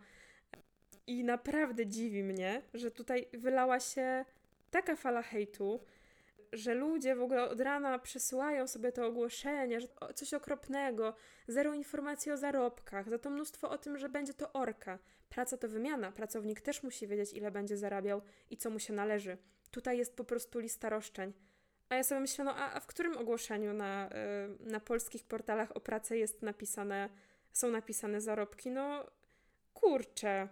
I 1.07 1.23
naprawdę 1.23 1.87
dziwi 1.87 2.23
mnie, 2.23 2.61
że 2.73 2.91
tutaj 2.91 3.27
wylała 3.33 3.79
się 3.79 4.25
taka 4.71 4.95
fala 4.95 5.21
hejtu, 5.21 5.85
że 6.53 6.73
ludzie 6.73 7.15
w 7.15 7.21
ogóle 7.21 7.49
od 7.49 7.59
rana 7.59 7.99
przesyłają 7.99 8.67
sobie 8.67 8.91
to 8.91 9.05
ogłoszenie, 9.05 9.81
że 9.81 9.87
coś 10.15 10.33
okropnego, 10.33 11.15
zero 11.47 11.73
informacji 11.73 12.31
o 12.31 12.37
zarobkach, 12.37 13.09
za 13.09 13.19
to 13.19 13.29
mnóstwo 13.29 13.69
o 13.69 13.77
tym, 13.77 13.97
że 13.97 14.09
będzie 14.09 14.33
to 14.33 14.53
orka. 14.53 14.99
Praca 15.29 15.57
to 15.57 15.69
wymiana, 15.69 16.11
pracownik 16.11 16.61
też 16.61 16.83
musi 16.83 17.07
wiedzieć, 17.07 17.33
ile 17.33 17.51
będzie 17.51 17.77
zarabiał 17.77 18.21
i 18.49 18.57
co 18.57 18.69
mu 18.69 18.79
się 18.79 18.93
należy. 18.93 19.37
Tutaj 19.71 19.97
jest 19.97 20.15
po 20.15 20.23
prostu 20.23 20.59
lista 20.59 20.89
roszczeń. 20.89 21.33
A 21.89 21.95
ja 21.95 22.03
sobie 22.03 22.21
myślę, 22.21 22.45
no 22.45 22.55
a, 22.55 22.79
w 22.79 22.87
którym 22.87 23.17
ogłoszeniu 23.17 23.73
na, 23.73 24.09
yy, 24.59 24.71
na 24.71 24.79
polskich 24.79 25.23
portalach 25.23 25.77
o 25.77 25.79
pracę 25.79 26.17
jest 26.17 26.41
napisane, 26.41 27.09
są 27.51 27.71
napisane 27.71 28.21
zarobki? 28.21 28.71
No 28.71 29.05
kurczę, 29.73 30.49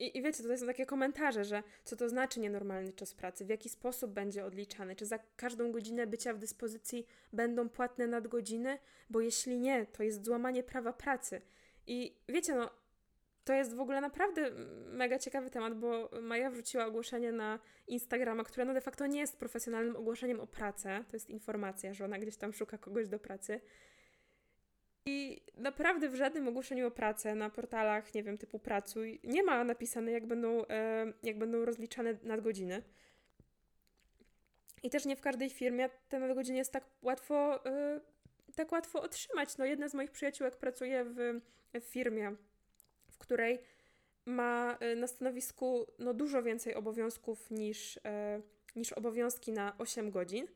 i, 0.00 0.18
I 0.18 0.22
wiecie, 0.22 0.42
tutaj 0.42 0.58
są 0.58 0.66
takie 0.66 0.86
komentarze, 0.86 1.44
że 1.44 1.62
co 1.84 1.96
to 1.96 2.08
znaczy 2.08 2.40
nienormalny 2.40 2.92
czas 2.92 3.14
pracy, 3.14 3.44
w 3.44 3.48
jaki 3.48 3.68
sposób 3.68 4.12
będzie 4.12 4.44
odliczany, 4.44 4.96
czy 4.96 5.06
za 5.06 5.18
każdą 5.36 5.72
godzinę 5.72 6.06
bycia 6.06 6.34
w 6.34 6.38
dyspozycji 6.38 7.06
będą 7.32 7.68
płatne 7.68 8.06
nadgodziny, 8.06 8.78
bo 9.10 9.20
jeśli 9.20 9.58
nie, 9.58 9.86
to 9.86 10.02
jest 10.02 10.24
złamanie 10.24 10.62
prawa 10.62 10.92
pracy. 10.92 11.40
I 11.86 12.16
wiecie, 12.28 12.54
no, 12.54 12.70
to 13.50 13.54
jest 13.54 13.74
w 13.74 13.80
ogóle 13.80 14.00
naprawdę 14.00 14.50
mega 14.86 15.18
ciekawy 15.18 15.50
temat, 15.50 15.74
bo 15.74 16.10
Maja 16.22 16.50
wrzuciła 16.50 16.86
ogłoszenie 16.86 17.32
na 17.32 17.58
Instagrama, 17.86 18.44
które 18.44 18.64
no 18.64 18.74
de 18.74 18.80
facto 18.80 19.06
nie 19.06 19.20
jest 19.20 19.38
profesjonalnym 19.38 19.96
ogłoszeniem 19.96 20.40
o 20.40 20.46
pracę, 20.46 21.04
to 21.08 21.16
jest 21.16 21.30
informacja, 21.30 21.94
że 21.94 22.04
ona 22.04 22.18
gdzieś 22.18 22.36
tam 22.36 22.52
szuka 22.52 22.78
kogoś 22.78 23.08
do 23.08 23.18
pracy. 23.18 23.60
I 25.06 25.42
naprawdę 25.56 26.08
w 26.08 26.14
żadnym 26.14 26.48
ogłoszeniu 26.48 26.86
o 26.86 26.90
pracę 26.90 27.34
na 27.34 27.50
portalach, 27.50 28.14
nie 28.14 28.22
wiem, 28.22 28.38
typu 28.38 28.58
pracuj, 28.58 29.20
nie 29.24 29.42
ma 29.42 29.64
napisane, 29.64 30.12
jak 30.12 30.26
będą, 30.26 30.66
e, 30.66 31.12
jak 31.22 31.38
będą 31.38 31.64
rozliczane 31.64 32.14
nadgodziny. 32.22 32.82
I 34.82 34.90
też 34.90 35.04
nie 35.04 35.16
w 35.16 35.20
każdej 35.20 35.50
firmie 35.50 35.88
te 36.08 36.18
nadgodziny 36.18 36.58
jest 36.58 36.72
tak 36.72 36.84
łatwo, 37.02 37.66
e, 37.66 38.00
tak 38.56 38.72
łatwo 38.72 39.02
otrzymać. 39.02 39.56
No, 39.58 39.64
jedna 39.64 39.88
z 39.88 39.94
moich 39.94 40.10
przyjaciółek 40.10 40.56
pracuje 40.56 41.04
w, 41.04 41.40
w 41.74 41.84
firmie, 41.84 42.36
której 43.20 43.60
ma 44.26 44.78
y, 44.92 44.96
na 44.96 45.06
stanowisku 45.06 45.86
no, 45.98 46.14
dużo 46.14 46.42
więcej 46.42 46.74
obowiązków 46.74 47.50
niż, 47.50 48.00
e, 48.04 48.42
niż 48.76 48.92
obowiązki 48.92 49.52
na 49.52 49.78
8 49.78 50.10
godzin. 50.10 50.46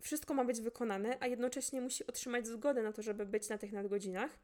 Wszystko 0.00 0.34
ma 0.34 0.44
być 0.44 0.60
wykonane, 0.60 1.16
a 1.20 1.26
jednocześnie 1.26 1.80
musi 1.80 2.06
otrzymać 2.06 2.46
zgodę 2.46 2.82
na 2.82 2.92
to, 2.92 3.02
żeby 3.02 3.26
być 3.26 3.48
na 3.48 3.58
tych 3.58 3.72
nadgodzinach. 3.72 4.38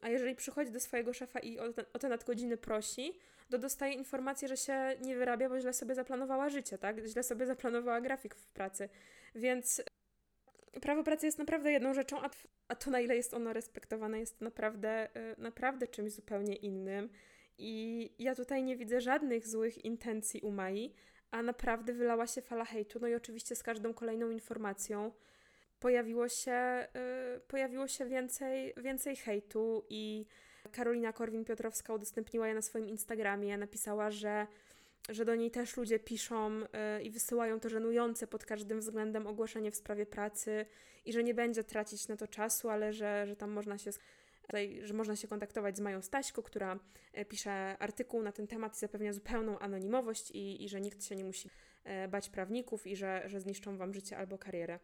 A 0.00 0.08
jeżeli 0.08 0.34
przychodzi 0.34 0.70
do 0.70 0.80
swojego 0.80 1.12
szefa 1.12 1.38
i 1.38 1.58
o 1.92 1.98
te 1.98 2.08
nadgodziny 2.08 2.56
prosi, 2.56 3.18
to 3.50 3.58
dostaje 3.58 3.94
informację, 3.94 4.48
że 4.48 4.56
się 4.56 4.96
nie 5.00 5.16
wyrabia, 5.16 5.48
bo 5.48 5.60
źle 5.60 5.72
sobie 5.72 5.94
zaplanowała 5.94 6.48
życie, 6.48 6.78
tak? 6.78 7.06
Źle 7.06 7.22
sobie 7.22 7.46
zaplanowała 7.46 8.00
grafik 8.00 8.34
w 8.34 8.46
pracy. 8.46 8.88
Więc 9.34 9.82
prawo 10.82 11.04
pracy 11.04 11.26
jest 11.26 11.38
naprawdę 11.38 11.72
jedną 11.72 11.94
rzeczą, 11.94 12.20
a, 12.22 12.30
a 12.68 12.74
to 12.74 12.90
na 12.90 13.00
ile 13.00 13.16
jest 13.16 13.34
ono 13.34 13.52
respektowane 13.52 14.18
jest 14.18 14.40
naprawdę, 14.40 15.08
y, 15.16 15.34
naprawdę 15.38 15.86
czymś 15.86 16.12
zupełnie 16.12 16.56
innym. 16.56 17.08
I 17.58 18.10
ja 18.18 18.34
tutaj 18.34 18.62
nie 18.62 18.76
widzę 18.76 19.00
żadnych 19.00 19.48
złych 19.48 19.84
intencji 19.84 20.40
u 20.40 20.50
Mai, 20.50 20.94
a 21.30 21.42
naprawdę 21.42 21.92
wylała 21.92 22.26
się 22.26 22.42
fala 22.42 22.64
hejtu. 22.64 22.98
No 23.00 23.08
i 23.08 23.14
oczywiście 23.14 23.56
z 23.56 23.62
każdą 23.62 23.94
kolejną 23.94 24.30
informacją 24.30 25.12
pojawiło 25.80 26.28
się, 26.28 26.88
yy, 27.34 27.40
pojawiło 27.40 27.88
się 27.88 28.06
więcej, 28.06 28.74
więcej 28.76 29.16
hejtu 29.16 29.84
i 29.88 30.26
Karolina 30.72 31.12
Korwin-Piotrowska 31.12 31.94
udostępniła 31.94 32.48
je 32.48 32.54
na 32.54 32.62
swoim 32.62 32.88
Instagramie. 32.88 33.58
Napisała, 33.58 34.10
że 34.10 34.46
że 35.08 35.24
do 35.24 35.34
niej 35.34 35.50
też 35.50 35.76
ludzie 35.76 35.98
piszą 35.98 36.62
y, 36.62 37.02
i 37.02 37.10
wysyłają 37.10 37.60
to 37.60 37.68
żenujące 37.68 38.26
pod 38.26 38.44
każdym 38.44 38.80
względem 38.80 39.26
ogłoszenie 39.26 39.70
w 39.70 39.76
sprawie 39.76 40.06
pracy 40.06 40.66
i 41.04 41.12
że 41.12 41.24
nie 41.24 41.34
będzie 41.34 41.64
tracić 41.64 42.08
na 42.08 42.16
to 42.16 42.28
czasu, 42.28 42.70
ale 42.70 42.92
że, 42.92 43.26
że 43.26 43.36
tam 43.36 43.50
można 43.50 43.78
się 43.78 43.90
że 44.82 44.94
można 44.94 45.16
się 45.16 45.28
kontaktować 45.28 45.76
z 45.76 45.80
Mają 45.80 46.02
Staśko, 46.02 46.42
która 46.42 46.78
y, 47.18 47.24
pisze 47.24 47.78
artykuł 47.78 48.22
na 48.22 48.32
ten 48.32 48.46
temat 48.46 48.76
i 48.76 48.78
zapewnia 48.78 49.12
zupełną 49.12 49.58
anonimowość 49.58 50.30
i, 50.30 50.64
i 50.64 50.68
że 50.68 50.80
nikt 50.80 51.04
się 51.04 51.16
nie 51.16 51.24
musi 51.24 51.48
y, 52.04 52.08
bać 52.08 52.28
prawników 52.28 52.86
i 52.86 52.96
że, 52.96 53.22
że 53.26 53.40
zniszczą 53.40 53.76
wam 53.76 53.94
życie 53.94 54.18
albo 54.18 54.38
karierę. 54.38 54.78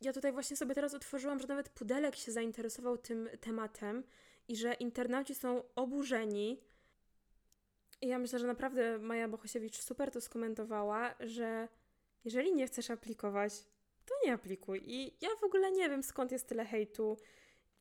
Ja 0.00 0.12
tutaj 0.12 0.32
właśnie 0.32 0.56
sobie 0.56 0.74
teraz 0.74 0.94
otworzyłam, 0.94 1.40
że 1.40 1.46
nawet 1.46 1.68
Pudelek 1.68 2.16
się 2.16 2.32
zainteresował 2.32 2.98
tym 2.98 3.28
tematem 3.40 4.04
i 4.48 4.56
że 4.56 4.74
internauci 4.74 5.34
są 5.34 5.62
oburzeni, 5.76 6.60
ja 8.02 8.18
myślę, 8.18 8.38
że 8.38 8.46
naprawdę 8.46 8.98
Maja 8.98 9.28
Bohosiewicz 9.28 9.76
super 9.76 10.10
to 10.10 10.20
skomentowała, 10.20 11.14
że 11.20 11.68
jeżeli 12.24 12.54
nie 12.54 12.66
chcesz 12.66 12.90
aplikować, 12.90 13.52
to 14.06 14.14
nie 14.24 14.32
aplikuj. 14.32 14.82
I 14.84 15.16
ja 15.20 15.28
w 15.40 15.44
ogóle 15.44 15.72
nie 15.72 15.88
wiem, 15.88 16.02
skąd 16.02 16.32
jest 16.32 16.48
tyle 16.48 16.64
hejtu. 16.64 17.18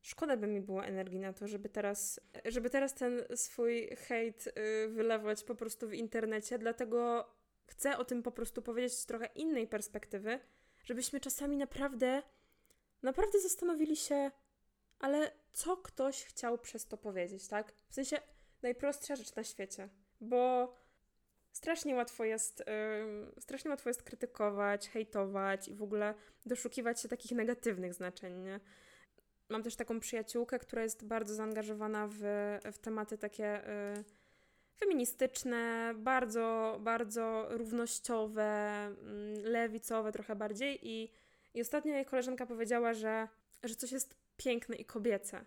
Szkoda 0.01 0.37
by 0.37 0.47
mi 0.47 0.61
było 0.61 0.85
energii 0.85 1.19
na 1.19 1.33
to, 1.33 1.47
żeby 1.47 1.69
teraz, 1.69 2.19
żeby 2.45 2.69
teraz 2.69 2.93
ten 2.93 3.23
swój 3.35 3.87
hejt 3.87 4.45
yy, 4.45 4.87
wylewać 4.87 5.43
po 5.43 5.55
prostu 5.55 5.87
w 5.87 5.93
internecie, 5.93 6.57
dlatego 6.57 7.29
chcę 7.65 7.97
o 7.97 8.05
tym 8.05 8.23
po 8.23 8.31
prostu 8.31 8.61
powiedzieć 8.61 8.93
z 8.93 9.05
trochę 9.05 9.25
innej 9.25 9.67
perspektywy, 9.67 10.39
żebyśmy 10.85 11.19
czasami 11.19 11.57
naprawdę, 11.57 12.23
naprawdę 13.01 13.39
zastanowili 13.39 13.95
się, 13.95 14.31
ale 14.99 15.31
co 15.53 15.77
ktoś 15.77 16.23
chciał 16.23 16.57
przez 16.57 16.87
to 16.87 16.97
powiedzieć, 16.97 17.47
tak? 17.47 17.73
W 17.89 17.93
sensie 17.93 18.17
najprostsza 18.61 19.15
rzecz 19.15 19.35
na 19.35 19.43
świecie 19.43 19.89
bo 20.21 20.73
strasznie 21.51 21.95
łatwo 21.95 22.23
jest, 22.25 22.63
yy, 23.35 23.41
strasznie 23.41 23.71
łatwo 23.71 23.89
jest 23.89 24.03
krytykować, 24.03 24.89
hejtować 24.89 25.67
i 25.67 25.75
w 25.75 25.83
ogóle 25.83 26.13
doszukiwać 26.45 27.01
się 27.01 27.07
takich 27.07 27.31
negatywnych 27.31 27.93
znaczeń, 27.93 28.37
nie? 28.43 28.59
Mam 29.49 29.63
też 29.63 29.75
taką 29.75 29.99
przyjaciółkę, 29.99 30.59
która 30.59 30.83
jest 30.83 31.05
bardzo 31.05 31.35
zaangażowana 31.35 32.07
w, 32.11 32.19
w 32.73 32.77
tematy 32.77 33.17
takie 33.17 33.61
yy, 33.95 34.03
feministyczne, 34.79 35.93
bardzo, 35.97 36.77
bardzo 36.81 37.47
równościowe, 37.49 38.71
yy, 39.43 39.49
lewicowe 39.49 40.11
trochę 40.11 40.35
bardziej 40.35 40.79
i, 40.87 41.11
i 41.53 41.61
ostatnio 41.61 41.93
jej 41.93 42.05
koleżanka 42.05 42.45
powiedziała, 42.45 42.93
że, 42.93 43.27
że 43.63 43.75
coś 43.75 43.91
jest 43.91 44.15
piękne 44.37 44.75
i 44.75 44.85
kobiece. 44.85 45.45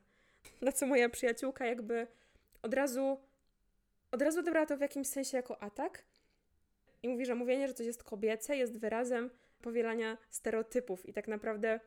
Na 0.60 0.72
co 0.72 0.86
moja 0.86 1.08
przyjaciółka 1.08 1.66
jakby 1.66 2.06
od 2.62 2.74
razu 2.74 3.18
od 4.12 4.22
razu 4.22 4.40
odebrała 4.40 4.66
to 4.66 4.76
w 4.76 4.80
jakimś 4.80 5.06
sensie 5.06 5.36
jako 5.36 5.62
atak 5.62 6.04
i 7.02 7.08
mówi, 7.08 7.26
że 7.26 7.34
mówienie, 7.34 7.68
że 7.68 7.74
coś 7.74 7.86
jest 7.86 8.04
kobiece, 8.04 8.56
jest 8.56 8.78
wyrazem 8.78 9.30
powielania 9.62 10.18
stereotypów 10.30 11.08
i 11.08 11.12
tak 11.12 11.28
naprawdę 11.28 11.80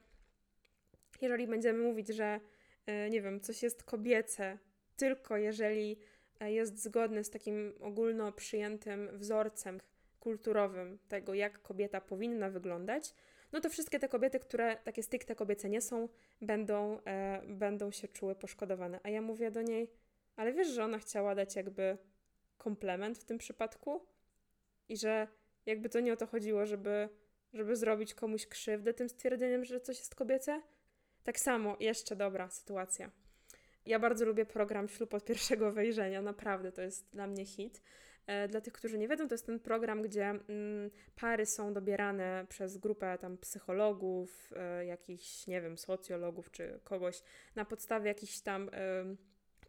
jeżeli 1.21 1.47
będziemy 1.47 1.79
mówić, 1.79 2.07
że 2.07 2.39
e, 2.85 3.09
nie 3.09 3.21
wiem, 3.21 3.39
coś 3.39 3.63
jest 3.63 3.83
kobiece 3.83 4.57
tylko 4.97 5.37
jeżeli 5.37 5.99
e, 6.39 6.51
jest 6.51 6.83
zgodne 6.83 7.23
z 7.23 7.29
takim 7.29 7.73
ogólno 7.79 8.31
przyjętym 8.31 9.09
wzorcem 9.13 9.79
kulturowym 10.19 10.99
tego, 11.07 11.33
jak 11.33 11.61
kobieta 11.61 12.01
powinna 12.01 12.49
wyglądać, 12.49 13.13
no 13.51 13.61
to 13.61 13.69
wszystkie 13.69 13.99
te 13.99 14.07
kobiety, 14.07 14.39
które 14.39 14.77
takie 14.83 15.03
stricte 15.03 15.35
kobiece 15.35 15.69
nie 15.69 15.81
są, 15.81 16.09
będą, 16.41 16.99
e, 17.05 17.41
będą 17.47 17.91
się 17.91 18.07
czuły 18.07 18.35
poszkodowane. 18.35 18.99
A 19.03 19.09
ja 19.09 19.21
mówię 19.21 19.51
do 19.51 19.61
niej, 19.61 19.91
ale 20.35 20.53
wiesz, 20.53 20.67
że 20.67 20.83
ona 20.83 20.99
chciała 20.99 21.35
dać 21.35 21.55
jakby 21.55 21.97
komplement 22.63 23.17
w 23.17 23.23
tym 23.23 23.37
przypadku 23.37 24.05
i 24.89 24.97
że 24.97 25.27
jakby 25.65 25.89
to 25.89 25.99
nie 25.99 26.13
o 26.13 26.17
to 26.17 26.27
chodziło, 26.27 26.65
żeby, 26.65 27.09
żeby 27.53 27.75
zrobić 27.75 28.13
komuś 28.13 28.47
krzywdę 28.47 28.93
tym 28.93 29.09
stwierdzeniem, 29.09 29.65
że 29.65 29.81
coś 29.81 29.97
jest 29.99 30.15
kobiece. 30.15 30.61
Tak 31.23 31.39
samo, 31.39 31.77
jeszcze 31.79 32.15
dobra 32.15 32.49
sytuacja. 32.49 33.11
Ja 33.85 33.99
bardzo 33.99 34.25
lubię 34.25 34.45
program 34.45 34.87
Ślub 34.89 35.13
od 35.13 35.25
pierwszego 35.25 35.71
wejrzenia, 35.71 36.21
naprawdę 36.21 36.71
to 36.71 36.81
jest 36.81 37.09
dla 37.11 37.27
mnie 37.27 37.45
hit. 37.45 37.81
E, 38.27 38.47
dla 38.47 38.61
tych, 38.61 38.73
którzy 38.73 38.97
nie 38.97 39.07
wiedzą, 39.07 39.27
to 39.27 39.33
jest 39.33 39.45
ten 39.45 39.59
program, 39.59 40.01
gdzie 40.01 40.25
mm, 40.25 40.91
pary 41.15 41.45
są 41.45 41.73
dobierane 41.73 42.45
przez 42.49 42.77
grupę 42.77 43.17
tam 43.17 43.37
psychologów, 43.37 44.53
e, 44.55 44.85
jakichś, 44.85 45.47
nie 45.47 45.61
wiem, 45.61 45.77
socjologów 45.77 46.51
czy 46.51 46.79
kogoś 46.83 47.23
na 47.55 47.65
podstawie 47.65 48.07
jakichś 48.07 48.39
tam 48.39 48.69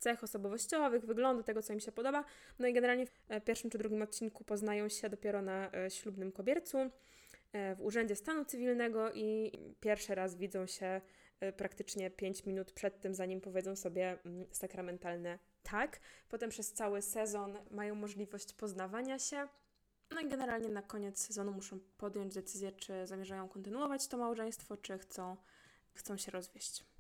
cech 0.04 0.24
osobowościowych, 0.24 1.04
wyglądu, 1.04 1.42
tego, 1.42 1.62
co 1.62 1.72
im 1.72 1.80
się 1.80 1.92
podoba. 1.92 2.24
No 2.58 2.66
i 2.68 2.72
generalnie 2.72 3.06
w 3.06 3.10
e, 3.28 3.40
pierwszym 3.40 3.70
czy 3.70 3.78
drugim 3.78 4.02
odcinku 4.02 4.44
poznają 4.44 4.88
się 4.88 5.08
dopiero 5.08 5.42
na 5.42 5.70
e, 5.72 5.90
ślubnym 5.90 6.32
kobiercu 6.32 6.78
e, 6.78 7.74
w 7.74 7.80
Urzędzie 7.80 8.16
Stanu 8.16 8.44
Cywilnego 8.44 9.12
i 9.12 9.52
pierwszy 9.80 10.14
raz 10.14 10.36
widzą 10.36 10.66
się 10.66 11.00
praktycznie 11.56 12.10
5 12.10 12.46
minut 12.46 12.72
przed 12.72 13.00
tym, 13.00 13.14
zanim 13.14 13.40
powiedzą 13.40 13.76
sobie 13.76 14.18
mm, 14.24 14.46
sakramentalne 14.52 15.38
tak. 15.62 16.00
Potem 16.28 16.50
przez 16.50 16.72
cały 16.72 17.02
sezon 17.02 17.58
mają 17.70 17.94
możliwość 17.94 18.54
poznawania 18.54 19.18
się. 19.18 19.48
No 20.10 20.20
i 20.20 20.28
generalnie 20.28 20.68
na 20.68 20.82
koniec 20.82 21.18
sezonu 21.18 21.52
muszą 21.52 21.80
podjąć 21.98 22.34
decyzję, 22.34 22.72
czy 22.72 23.06
zamierzają 23.06 23.48
kontynuować 23.48 24.08
to 24.08 24.16
małżeństwo, 24.16 24.76
czy 24.76 24.98
chcą, 24.98 25.36
chcą 25.94 26.16
się 26.16 26.30
rozwieść. 26.30 26.93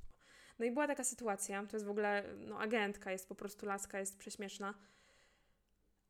No 0.58 0.64
i 0.64 0.70
była 0.70 0.86
taka 0.86 1.04
sytuacja, 1.04 1.66
to 1.66 1.76
jest 1.76 1.86
w 1.86 1.90
ogóle, 1.90 2.24
no 2.36 2.58
agentka, 2.58 3.12
jest 3.12 3.28
po 3.28 3.34
prostu 3.34 3.66
laska, 3.66 4.00
jest 4.00 4.18
prześmieszna. 4.18 4.74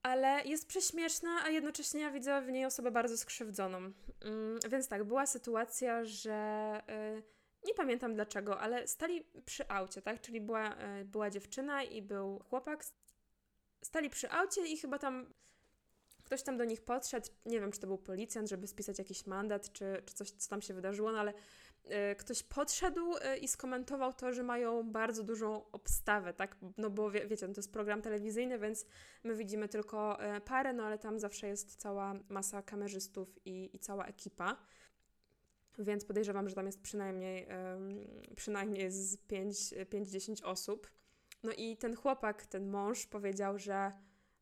Ale 0.03 0.45
jest 0.45 0.69
prześmieszna, 0.69 1.31
a 1.45 1.51
jednocześnie 1.51 2.01
ja 2.01 2.11
widzę 2.11 2.43
w 2.43 2.53
niej 2.53 2.65
osobę 2.65 2.91
bardzo 2.91 3.19
skrzywdzoną. 3.19 3.79
Mm, 3.79 4.59
więc 4.71 4.89
tak, 4.89 5.05
była 5.05 5.27
sytuacja, 5.27 6.05
że 6.05 6.81
y, 7.19 7.23
nie 7.67 7.75
pamiętam 7.75 8.15
dlaczego, 8.15 8.61
ale 8.61 8.89
stali 8.89 9.25
przy 9.45 9.69
aucie, 9.69 10.03
tak? 10.03 10.21
Czyli 10.21 10.41
była, 10.41 10.75
y, 11.01 11.05
była 11.05 11.31
dziewczyna 11.31 11.83
i 11.83 12.03
był 12.03 12.39
chłopak. 12.39 12.85
Stali 13.83 14.11
przy 14.11 14.31
aucie 14.31 14.67
i 14.67 14.77
chyba 14.77 14.99
tam 14.99 15.27
ktoś 16.25 16.43
tam 16.43 16.57
do 16.57 16.65
nich 16.65 16.83
podszedł. 16.83 17.29
Nie 17.47 17.61
wiem, 17.61 17.73
czy 17.73 17.81
to 17.81 17.87
był 17.87 17.99
policjant, 17.99 18.49
żeby 18.49 18.67
spisać 18.67 18.99
jakiś 18.99 19.27
mandat, 19.27 19.73
czy, 19.73 20.03
czy 20.07 20.15
coś, 20.15 20.31
co 20.31 20.51
tam 20.51 20.63
się 20.63 20.75
wydarzyło, 20.75 21.13
no 21.13 21.19
ale 21.19 21.33
ktoś 22.19 22.43
podszedł 22.43 23.15
e, 23.21 23.39
i 23.39 23.49
skomentował 23.49 24.13
to, 24.13 24.33
że 24.33 24.43
mają 24.43 24.91
bardzo 24.91 25.23
dużą 25.23 25.71
obstawę, 25.71 26.35
tak? 26.35 26.57
No 26.77 26.91
bo 26.91 27.11
wie, 27.11 27.27
wiecie, 27.27 27.49
no 27.49 27.55
to 27.55 27.59
jest 27.59 27.73
program 27.73 28.03
telewizyjny, 28.03 28.59
więc 28.59 28.87
my 29.25 29.35
widzimy 29.35 29.69
tylko 29.69 30.21
e, 30.23 30.41
parę, 30.41 30.73
no 30.73 30.85
ale 30.85 30.99
tam 30.99 31.19
zawsze 31.19 31.49
jest 31.49 31.77
cała 31.77 32.15
masa 32.29 32.63
kamerzystów 32.63 33.47
i, 33.47 33.71
i 33.77 33.79
cała 33.79 34.07
ekipa. 34.07 34.57
Więc 35.79 36.05
podejrzewam, 36.05 36.49
że 36.49 36.55
tam 36.55 36.67
jest 36.67 36.83
przynajmniej, 36.83 37.49
przynajmniej 38.37 38.91
z 38.91 39.17
5-10 39.17 40.45
osób. 40.45 40.91
No 41.43 41.53
i 41.53 41.77
ten 41.77 41.97
chłopak, 41.97 42.47
ten 42.47 42.71
mąż 42.71 43.07
powiedział, 43.07 43.59
że 43.59 43.93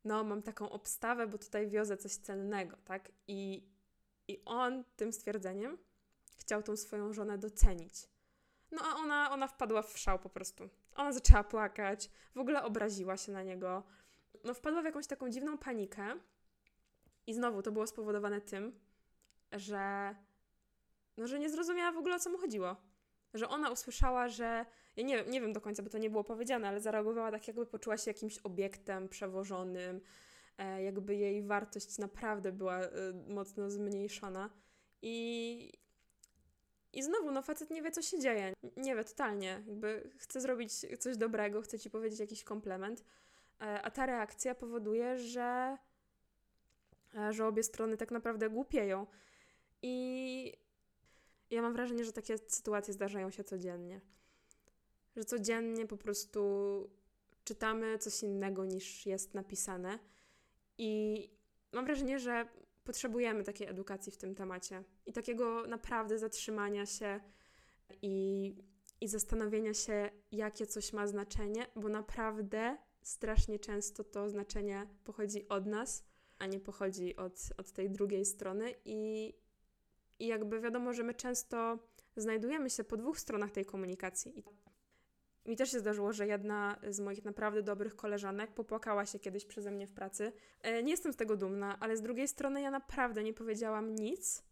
no 0.05 0.25
mam 0.25 0.43
taką 0.43 0.71
obstawę, 0.71 1.27
bo 1.27 1.39
tutaj 1.39 1.69
wiozę 1.69 1.97
coś 1.97 2.17
cennego, 2.17 2.77
tak? 2.85 3.13
I, 3.29 3.69
i 4.29 4.43
on 4.45 4.85
tym 4.97 5.13
stwierdzeniem 5.13 5.79
chciał 6.43 6.63
tą 6.63 6.77
swoją 6.77 7.13
żonę 7.13 7.39
docenić. 7.39 7.95
No 8.71 8.81
a 8.85 8.97
ona, 8.97 9.31
ona 9.31 9.49
wpadła 9.49 9.83
w 9.83 9.99
szał 9.99 10.19
po 10.19 10.29
prostu. 10.29 10.69
Ona 10.95 11.13
zaczęła 11.13 11.45
płakać, 11.45 12.11
w 12.35 12.39
ogóle 12.39 12.63
obraziła 12.63 13.17
się 13.17 13.33
na 13.33 13.43
niego. 13.43 13.83
No 14.45 14.55
wpadła 14.55 14.83
w 14.83 14.85
jakąś 14.85 15.07
taką 15.07 15.31
dziwną 15.31 15.59
panikę. 15.59 16.15
I 17.27 17.35
znowu 17.35 17.63
to 17.63 17.73
było 17.73 17.87
spowodowane 17.87 18.41
tym, 18.41 18.81
że 19.53 20.15
no, 21.17 21.27
że 21.27 21.39
nie 21.39 21.51
zrozumiała 21.51 21.93
w 21.93 21.97
ogóle 21.99 22.17
o 22.17 22.19
co 22.19 22.31
mu 22.31 22.39
chodziło. 22.39 22.77
Że 23.35 23.49
ona 23.49 23.71
usłyszała, 23.71 24.29
że 24.29 24.67
ja 24.97 25.05
nie, 25.05 25.25
nie 25.25 25.41
wiem 25.41 25.53
do 25.53 25.61
końca, 25.61 25.83
bo 25.83 25.91
to 25.91 25.99
nie 25.99 26.11
było 26.11 26.25
powiedziane, 26.25 26.69
ale 26.69 26.81
zareagowała 26.81 27.31
tak, 27.31 27.49
jakby 27.49 27.67
poczuła 27.67 27.97
się 27.97 28.11
jakimś 28.11 28.39
obiektem 28.39 29.09
przewożonym, 29.09 30.01
e, 30.59 30.83
jakby 30.83 31.17
jej 31.17 31.43
wartość 31.43 31.99
naprawdę 31.99 32.53
była 32.53 32.79
e, 32.81 32.91
mocno 33.29 33.71
zmniejszona. 33.71 34.51
I, 35.03 35.73
I 36.93 37.03
znowu, 37.03 37.31
no 37.31 37.43
facet 37.43 37.71
nie 37.71 37.83
wie, 37.83 37.91
co 37.91 38.03
się 38.03 38.19
dzieje. 38.19 38.53
Nie 38.77 38.97
wie 38.97 39.05
totalnie. 39.05 39.63
Jakby 39.67 40.11
chce 40.17 40.41
zrobić 40.41 40.73
coś 40.99 41.17
dobrego, 41.17 41.63
chce 41.63 41.79
ci 41.79 41.91
powiedzieć 41.91 42.21
jakiś 42.21 42.45
komplement, 42.45 43.05
e, 43.61 43.83
a 43.83 43.91
ta 43.91 44.07
reakcja 44.07 44.55
powoduje, 44.55 45.19
że, 45.19 45.77
e, 47.15 47.33
że 47.33 47.47
obie 47.47 47.63
strony 47.63 47.97
tak 47.97 48.11
naprawdę 48.11 48.51
głupieją. 48.51 49.07
I 49.83 50.57
ja 51.51 51.63
mam 51.63 51.73
wrażenie, 51.73 52.05
że 52.05 52.13
takie 52.13 52.39
sytuacje 52.39 52.95
zdarzają 52.95 53.31
się 53.31 53.45
codziennie 53.45 54.01
że 55.17 55.25
codziennie 55.25 55.87
po 55.87 55.97
prostu 55.97 56.41
czytamy 57.45 57.99
coś 57.99 58.23
innego 58.23 58.65
niż 58.65 59.07
jest 59.07 59.35
napisane. 59.35 59.99
I 60.79 61.31
mam 61.73 61.85
wrażenie, 61.85 62.19
że 62.19 62.49
potrzebujemy 62.85 63.45
takiej 63.45 63.69
edukacji 63.69 64.13
w 64.13 64.17
tym 64.17 64.35
temacie 64.35 64.85
i 65.07 65.13
takiego 65.13 65.67
naprawdę 65.67 66.19
zatrzymania 66.19 66.87
się 66.87 67.21
i, 68.03 68.55
i 69.01 69.09
zastanowienia 69.09 69.75
się, 69.75 70.11
jakie 70.33 70.67
coś 70.67 70.93
ma 70.93 71.07
znaczenie, 71.07 71.67
bo 71.77 71.89
naprawdę 71.89 72.79
strasznie 73.03 73.59
często 73.59 74.05
to 74.05 74.31
znaczenie 74.31 74.87
pochodzi 75.05 75.49
od 75.49 75.67
nas, 75.67 76.05
a 76.39 76.47
nie 76.47 76.61
pochodzi 76.61 77.17
od, 77.17 77.39
od 77.57 77.73
tej 77.73 77.91
drugiej 77.91 78.25
strony. 78.25 78.75
I, 78.85 79.33
I 80.19 80.27
jakby 80.27 80.61
wiadomo, 80.61 80.93
że 80.93 81.03
my 81.03 81.15
często 81.15 81.79
znajdujemy 82.17 82.71
się 82.71 82.85
po 82.85 82.97
dwóch 82.97 83.19
stronach 83.19 83.51
tej 83.51 83.65
komunikacji. 83.65 84.45
Mi 85.47 85.57
też 85.57 85.71
się 85.71 85.79
zdarzyło, 85.79 86.13
że 86.13 86.27
jedna 86.27 86.79
z 86.89 87.01
moich 87.01 87.25
naprawdę 87.25 87.63
dobrych 87.63 87.97
koleżanek 87.97 88.55
popłakała 88.55 89.07
się 89.07 89.19
kiedyś 89.19 89.45
przeze 89.45 89.71
mnie 89.71 89.87
w 89.87 89.93
pracy. 89.93 90.33
E, 90.63 90.83
nie 90.83 90.91
jestem 90.91 91.13
z 91.13 91.17
tego 91.17 91.37
dumna, 91.37 91.77
ale 91.81 91.97
z 91.97 92.03
drugiej 92.03 92.29
strony 92.29 92.63
ja 92.63 92.71
naprawdę 92.71 93.23
nie 93.23 93.35
powiedziałam 93.35 93.95
nic 93.95 94.43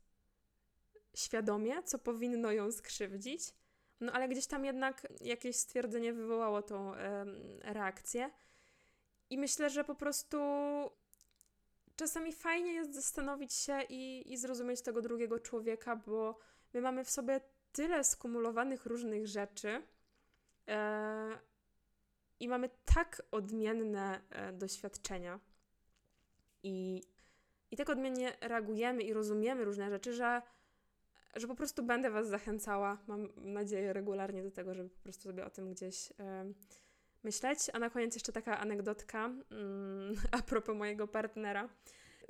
świadomie, 1.14 1.82
co 1.82 1.98
powinno 1.98 2.52
ją 2.52 2.72
skrzywdzić. 2.72 3.54
No 4.00 4.12
ale 4.12 4.28
gdzieś 4.28 4.46
tam 4.46 4.64
jednak 4.64 5.06
jakieś 5.20 5.56
stwierdzenie 5.56 6.12
wywołało 6.12 6.62
tą 6.62 6.92
reakcję. 7.62 8.30
I 9.30 9.38
myślę, 9.38 9.70
że 9.70 9.84
po 9.84 9.94
prostu 9.94 10.36
czasami 11.96 12.32
fajnie 12.32 12.72
jest 12.72 12.94
zastanowić 12.94 13.52
się 13.52 13.82
i, 13.88 14.32
i 14.32 14.36
zrozumieć 14.36 14.82
tego 14.82 15.02
drugiego 15.02 15.40
człowieka, 15.40 15.96
bo 15.96 16.38
my 16.72 16.80
mamy 16.80 17.04
w 17.04 17.10
sobie 17.10 17.40
tyle 17.72 18.04
skumulowanych 18.04 18.86
różnych 18.86 19.26
rzeczy, 19.26 19.82
I 22.40 22.48
mamy 22.48 22.70
tak 22.94 23.22
odmienne 23.30 24.20
e, 24.30 24.52
doświadczenia 24.52 25.40
i, 26.62 27.02
i 27.70 27.76
tak 27.76 27.90
odmiennie 27.90 28.36
reagujemy 28.40 29.02
i 29.02 29.12
rozumiemy 29.12 29.64
różne 29.64 29.90
rzeczy, 29.90 30.12
że, 30.12 30.42
że 31.36 31.46
po 31.46 31.54
prostu 31.54 31.82
będę 31.82 32.10
Was 32.10 32.28
zachęcała, 32.28 32.98
mam 33.06 33.28
nadzieję, 33.36 33.92
regularnie 33.92 34.42
do 34.42 34.50
tego, 34.50 34.74
żeby 34.74 34.88
po 34.88 35.02
prostu 35.02 35.22
sobie 35.22 35.44
o 35.44 35.50
tym 35.50 35.72
gdzieś 35.72 36.12
e, 36.18 36.52
myśleć. 37.22 37.58
A 37.72 37.78
na 37.78 37.90
koniec 37.90 38.14
jeszcze 38.14 38.32
taka 38.32 38.58
anegdotka 38.58 39.24
mm, 39.50 40.14
a 40.38 40.42
propos 40.42 40.76
mojego 40.76 41.08
partnera. 41.08 41.68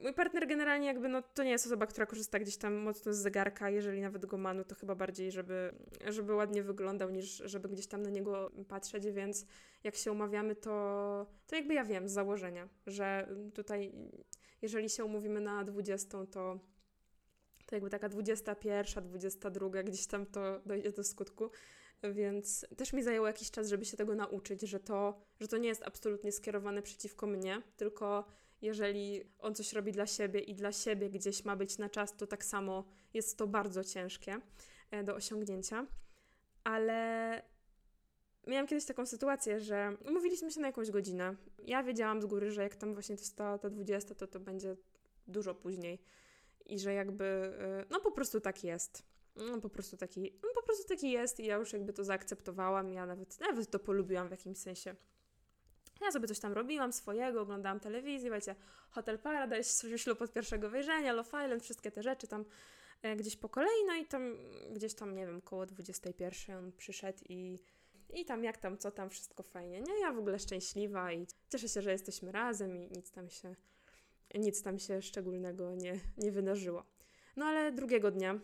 Mój 0.01 0.15
partner 0.15 0.47
generalnie 0.47 0.87
jakby, 0.87 1.09
no 1.09 1.23
to 1.23 1.43
nie 1.43 1.51
jest 1.51 1.67
osoba, 1.67 1.87
która 1.87 2.07
korzysta 2.07 2.39
gdzieś 2.39 2.57
tam 2.57 2.75
mocno 2.75 3.13
z 3.13 3.17
zegarka, 3.17 3.71
jeżeli 3.71 4.01
nawet 4.01 4.27
go 4.27 4.39
ma, 4.39 4.55
no 4.55 4.65
to 4.65 4.75
chyba 4.75 4.95
bardziej, 4.95 5.33
żeby, 5.33 5.75
żeby 6.09 6.35
ładnie 6.35 6.63
wyglądał, 6.63 7.11
niż 7.11 7.43
żeby 7.45 7.69
gdzieś 7.69 7.87
tam 7.87 8.03
na 8.03 8.11
niego 8.11 8.51
patrzeć, 8.69 9.11
więc 9.11 9.47
jak 9.85 9.97
się 9.97 10.13
umawiamy, 10.13 10.57
to, 10.57 11.27
to 11.47 11.57
jakby 11.57 11.75
ja 11.75 11.85
wiem 11.85 12.09
z 12.09 12.13
założenia, 12.13 12.69
że 12.87 13.29
tutaj 13.55 13.93
jeżeli 14.63 14.91
się 14.91 15.05
umówimy 15.05 15.41
na 15.41 15.65
20, 15.65 16.27
to 16.27 16.61
to 17.71 17.77
jakby 17.77 17.91
taka 17.91 18.09
21, 18.09 19.05
22, 19.05 19.83
gdzieś 19.83 20.07
tam 20.07 20.27
to 20.27 20.61
dojdzie 20.67 20.93
do 20.93 21.05
skutku. 21.05 21.51
Więc 22.03 22.67
też 22.77 22.93
mi 22.93 23.03
zajęło 23.03 23.27
jakiś 23.27 23.51
czas, 23.51 23.69
żeby 23.69 23.85
się 23.85 23.97
tego 23.97 24.15
nauczyć, 24.15 24.61
że 24.61 24.81
to, 24.81 25.21
że 25.41 25.49
to 25.49 25.59
nie 25.59 25.69
jest 25.69 25.83
absolutnie 25.87 26.33
skierowane 26.33 26.83
przeciwko 26.83 27.27
mnie, 27.27 27.63
tylko 27.77 28.25
jeżeli 28.63 29.23
on 29.39 29.55
coś 29.55 29.73
robi 29.73 29.93
dla 29.93 30.07
siebie 30.07 30.41
i 30.41 30.55
dla 30.55 30.73
siebie 30.73 31.11
gdzieś 31.11 31.45
ma 31.45 31.57
być 31.57 31.79
na 31.79 31.89
czas, 31.89 32.17
to 32.17 32.27
tak 32.27 32.45
samo 32.45 32.85
jest 33.15 33.39
to 33.39 33.47
bardzo 33.47 33.85
ciężkie 33.85 34.41
e, 34.91 35.05
do 35.05 35.15
osiągnięcia. 35.15 35.87
Ale 36.65 37.43
miałam 38.47 38.67
kiedyś 38.67 38.85
taką 38.85 39.07
sytuację, 39.07 39.61
że 39.61 39.97
umówiliśmy 40.09 40.51
się 40.51 40.61
na 40.61 40.67
jakąś 40.67 40.91
godzinę. 40.91 41.37
Ja 41.65 41.83
wiedziałam 41.83 42.23
z 42.23 42.27
góry, 42.27 42.51
że 42.51 42.63
jak 42.63 42.77
tam 42.77 42.95
właśnie 42.95 43.17
to 43.17 43.23
ta, 43.37 43.59
ta 43.59 43.71
20, 43.71 44.15
to 44.15 44.27
to 44.27 44.41
będzie 44.41 44.77
dużo 45.27 45.55
później. 45.55 46.03
I 46.67 46.79
że 46.79 46.95
jakby, 46.95 47.25
e, 47.25 47.85
no 47.91 48.01
po 48.01 48.13
prostu 48.13 48.41
tak 48.41 48.65
jest. 48.65 49.03
No 49.37 49.61
po 49.61 49.69
prostu 49.69 49.97
taki, 49.97 50.39
no 50.43 50.49
po 50.55 50.63
prostu 50.63 50.89
taki 50.89 51.11
jest 51.11 51.41
i 51.41 51.47
ja 51.47 51.57
już 51.57 51.73
jakby 51.73 51.93
to 51.93 52.05
zaakceptowałam. 52.05 52.89
Ja 52.89 53.07
nawet, 53.07 53.41
nawet 53.41 53.71
to 53.71 53.79
polubiłam 53.79 54.29
w 54.29 54.31
jakimś 54.31 54.59
sensie. 54.59 54.95
Ja 56.01 56.13
sobie 56.13 56.29
coś 56.29 56.39
tam 56.39 56.53
robiłam 56.53 56.93
swojego, 56.93 57.41
oglądałam 57.41 57.81
telewizję, 57.81 58.31
wiecie, 58.31 58.55
Hotel 58.91 59.19
Paradise, 59.19 59.99
ślub 59.99 60.23
od 60.23 60.33
pierwszego 60.33 60.71
wejrzenia, 60.71 61.13
Love 61.13 61.45
Island, 61.45 61.63
wszystkie 61.63 61.91
te 61.91 62.03
rzeczy 62.03 62.27
tam 62.27 62.45
e, 63.03 63.17
gdzieś 63.17 63.37
po 63.37 63.49
kolei, 63.49 63.85
no 63.87 63.95
i 63.95 64.07
tam 64.07 64.37
gdzieś 64.73 64.95
tam, 64.95 65.15
nie 65.15 65.27
wiem, 65.27 65.41
koło 65.41 65.67
21 65.67 66.57
on 66.57 66.73
przyszedł 66.73 67.19
i, 67.29 67.59
i 68.13 68.25
tam 68.25 68.45
jak 68.45 68.59
tam, 68.59 68.79
co 68.79 68.91
tam, 68.91 69.11
wszystko 69.11 69.43
fajnie, 69.43 69.81
nie? 69.81 70.01
Ja 70.01 70.13
w 70.13 70.19
ogóle 70.19 70.39
szczęśliwa 70.39 71.13
i 71.13 71.27
cieszę 71.49 71.69
się, 71.69 71.83
że 71.83 71.93
jesteśmy 71.93 72.33
razem 72.33 72.77
i 72.77 72.91
nic 72.91 73.11
tam 73.11 73.31
się, 73.31 73.57
nic 74.35 74.63
tam 74.63 74.79
się 74.79 75.03
szczególnego 75.03 75.75
nie, 75.75 76.01
nie 76.19 76.33
wydarzyło. 76.33 76.85
No 77.37 77.45
ale 77.45 77.73
drugiego 77.73 78.11
dnia 78.11 78.41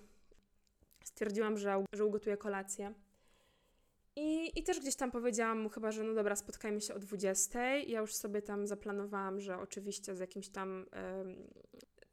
stwierdziłam, 1.05 1.59
że, 1.59 1.85
że 1.93 2.05
ugotuję 2.05 2.37
kolację 2.37 2.95
i, 4.17 4.59
I 4.59 4.63
też 4.63 4.81
gdzieś 4.81 4.97
tam 4.97 5.11
powiedziałam 5.11 5.61
mu 5.61 5.69
chyba, 5.69 5.93
że 5.93 6.05
no 6.05 6.15
dobra, 6.15 6.37
spotkajmy 6.37 6.81
się 6.81 6.95
o 6.95 6.99
20. 6.99 7.77
Ja 7.77 8.01
już 8.01 8.15
sobie 8.15 8.43
tam 8.43 8.67
zaplanowałam, 8.67 9.41
że 9.41 9.59
oczywiście 9.59 10.17
z 10.17 10.21
jakimś 10.21 10.49
tam 10.49 10.87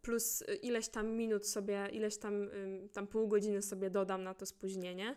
plus 0.01 0.43
ileś 0.61 0.87
tam 0.89 1.07
minut 1.07 1.47
sobie, 1.47 1.89
ileś 1.91 2.17
tam, 2.17 2.49
tam 2.93 3.07
pół 3.07 3.27
godziny 3.27 3.61
sobie 3.61 3.89
dodam 3.89 4.23
na 4.23 4.33
to 4.33 4.45
spóźnienie. 4.45 5.15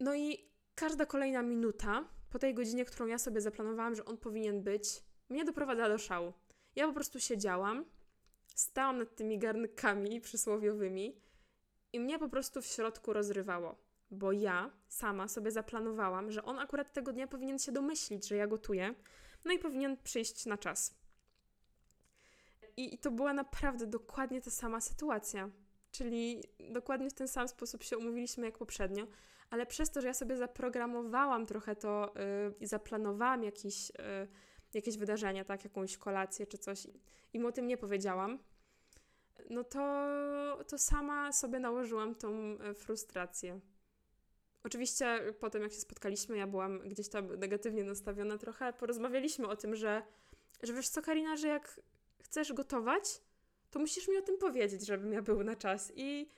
No 0.00 0.14
i 0.14 0.50
każda 0.74 1.06
kolejna 1.06 1.42
minuta 1.42 2.08
po 2.30 2.38
tej 2.38 2.54
godzinie, 2.54 2.84
którą 2.84 3.06
ja 3.06 3.18
sobie 3.18 3.40
zaplanowałam, 3.40 3.94
że 3.94 4.04
on 4.04 4.18
powinien 4.18 4.62
być, 4.62 5.02
mnie 5.28 5.44
doprowadza 5.44 5.88
do 5.88 5.98
szału. 5.98 6.32
Ja 6.76 6.86
po 6.86 6.92
prostu 6.92 7.20
siedziałam, 7.20 7.84
stałam 8.54 8.98
nad 8.98 9.16
tymi 9.16 9.38
garnkami 9.38 10.20
przysłowiowymi 10.20 11.20
i 11.92 12.00
mnie 12.00 12.18
po 12.18 12.28
prostu 12.28 12.62
w 12.62 12.66
środku 12.66 13.12
rozrywało 13.12 13.89
bo 14.10 14.32
ja 14.32 14.70
sama 14.88 15.28
sobie 15.28 15.50
zaplanowałam, 15.50 16.30
że 16.30 16.44
on 16.44 16.58
akurat 16.58 16.92
tego 16.92 17.12
dnia 17.12 17.26
powinien 17.26 17.58
się 17.58 17.72
domyślić, 17.72 18.28
że 18.28 18.36
ja 18.36 18.46
gotuję, 18.46 18.94
no 19.44 19.52
i 19.52 19.58
powinien 19.58 19.96
przyjść 19.96 20.46
na 20.46 20.58
czas. 20.58 20.94
I, 22.76 22.94
I 22.94 22.98
to 22.98 23.10
była 23.10 23.32
naprawdę 23.32 23.86
dokładnie 23.86 24.40
ta 24.40 24.50
sama 24.50 24.80
sytuacja. 24.80 25.50
Czyli 25.92 26.42
dokładnie 26.72 27.10
w 27.10 27.14
ten 27.14 27.28
sam 27.28 27.48
sposób 27.48 27.82
się 27.82 27.98
umówiliśmy 27.98 28.46
jak 28.46 28.58
poprzednio, 28.58 29.06
ale 29.50 29.66
przez 29.66 29.90
to, 29.90 30.00
że 30.00 30.06
ja 30.06 30.14
sobie 30.14 30.36
zaprogramowałam 30.36 31.46
trochę 31.46 31.76
to 31.76 32.12
yy, 32.16 32.54
i 32.60 32.66
zaplanowałam 32.66 33.44
jakiś, 33.44 33.88
yy, 33.88 34.28
jakieś 34.74 34.98
wydarzenia, 34.98 35.44
tak, 35.44 35.64
jakąś 35.64 35.96
kolację 35.96 36.46
czy 36.46 36.58
coś, 36.58 36.86
i 37.32 37.40
mu 37.40 37.48
o 37.48 37.52
tym 37.52 37.66
nie 37.66 37.76
powiedziałam, 37.76 38.38
no 39.50 39.64
to, 39.64 39.80
to 40.68 40.78
sama 40.78 41.32
sobie 41.32 41.58
nałożyłam 41.58 42.14
tą 42.14 42.32
y, 42.70 42.74
frustrację. 42.74 43.60
Oczywiście 44.64 45.20
potem, 45.40 45.62
jak 45.62 45.72
się 45.72 45.80
spotkaliśmy, 45.80 46.36
ja 46.36 46.46
byłam 46.46 46.78
gdzieś 46.78 47.08
tam 47.08 47.36
negatywnie 47.36 47.84
nastawiona 47.84 48.38
trochę. 48.38 48.72
Porozmawialiśmy 48.72 49.48
o 49.48 49.56
tym, 49.56 49.76
że, 49.76 50.02
że 50.62 50.72
wiesz 50.72 50.88
co, 50.88 51.02
Karina, 51.02 51.36
że 51.36 51.48
jak 51.48 51.80
chcesz 52.22 52.52
gotować, 52.52 53.20
to 53.70 53.78
musisz 53.78 54.08
mi 54.08 54.16
o 54.16 54.22
tym 54.22 54.38
powiedzieć, 54.38 54.86
żebym 54.86 55.12
ja 55.12 55.22
był 55.22 55.44
na 55.44 55.56
czas. 55.56 55.92
I, 55.96 56.28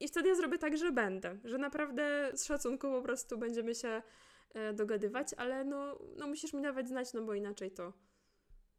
i 0.00 0.08
wtedy 0.08 0.28
ja 0.28 0.34
zrobię 0.34 0.58
tak, 0.58 0.76
że 0.76 0.92
będę. 0.92 1.38
Że 1.44 1.58
naprawdę 1.58 2.30
z 2.34 2.44
szacunku 2.44 2.90
po 2.90 3.02
prostu 3.02 3.38
będziemy 3.38 3.74
się 3.74 4.02
e, 4.54 4.72
dogadywać, 4.72 5.34
ale 5.36 5.64
no, 5.64 5.98
no 6.16 6.26
musisz 6.26 6.52
mi 6.52 6.62
dawać 6.62 6.88
znać, 6.88 7.12
no 7.12 7.22
bo 7.22 7.34
inaczej 7.34 7.70
to, 7.70 7.92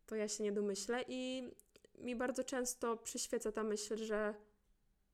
to 0.06 0.16
ja 0.16 0.28
się 0.28 0.44
nie 0.44 0.52
domyślę. 0.52 1.04
I 1.08 1.52
mi 1.98 2.16
bardzo 2.16 2.44
często 2.44 2.98
przyświeca 2.98 3.52
ta 3.52 3.64
myśl, 3.64 3.98
że 3.98 4.34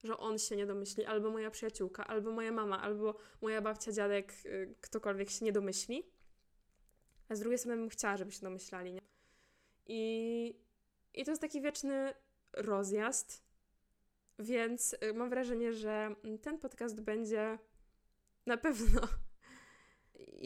że 0.04 0.18
on 0.18 0.38
się 0.38 0.56
nie 0.56 0.66
domyśli, 0.66 1.06
albo 1.06 1.30
moja 1.30 1.52
przyjaciółka, 1.52 2.08
albo 2.08 2.32
moja 2.32 2.52
mama, 2.52 2.82
albo 2.82 3.16
moja 3.42 3.62
babcia, 3.62 3.92
dziadek, 3.92 4.34
y, 4.46 4.76
ktokolwiek 4.82 5.30
się 5.30 5.46
nie 5.46 5.52
domyśli. 5.52 6.04
A 7.30 7.36
z 7.36 7.40
drugiej 7.40 7.58
strony 7.58 7.78
bym 7.78 7.90
chciała, 7.90 8.18
żeby 8.18 8.32
się 8.32 8.42
domyślali. 8.42 8.94
Nie? 8.94 9.02
I, 9.88 10.56
I 11.14 11.26
to 11.26 11.32
jest 11.32 11.42
taki 11.42 11.62
wieczny 11.62 12.14
rozjazd, 12.54 13.44
więc 14.40 14.94
y, 14.94 15.14
mam 15.14 15.30
wrażenie, 15.30 15.74
że 15.74 16.16
ten 16.42 16.60
podcast 16.60 17.02
będzie 17.02 17.60
na 18.46 18.58
pewno 18.58 19.02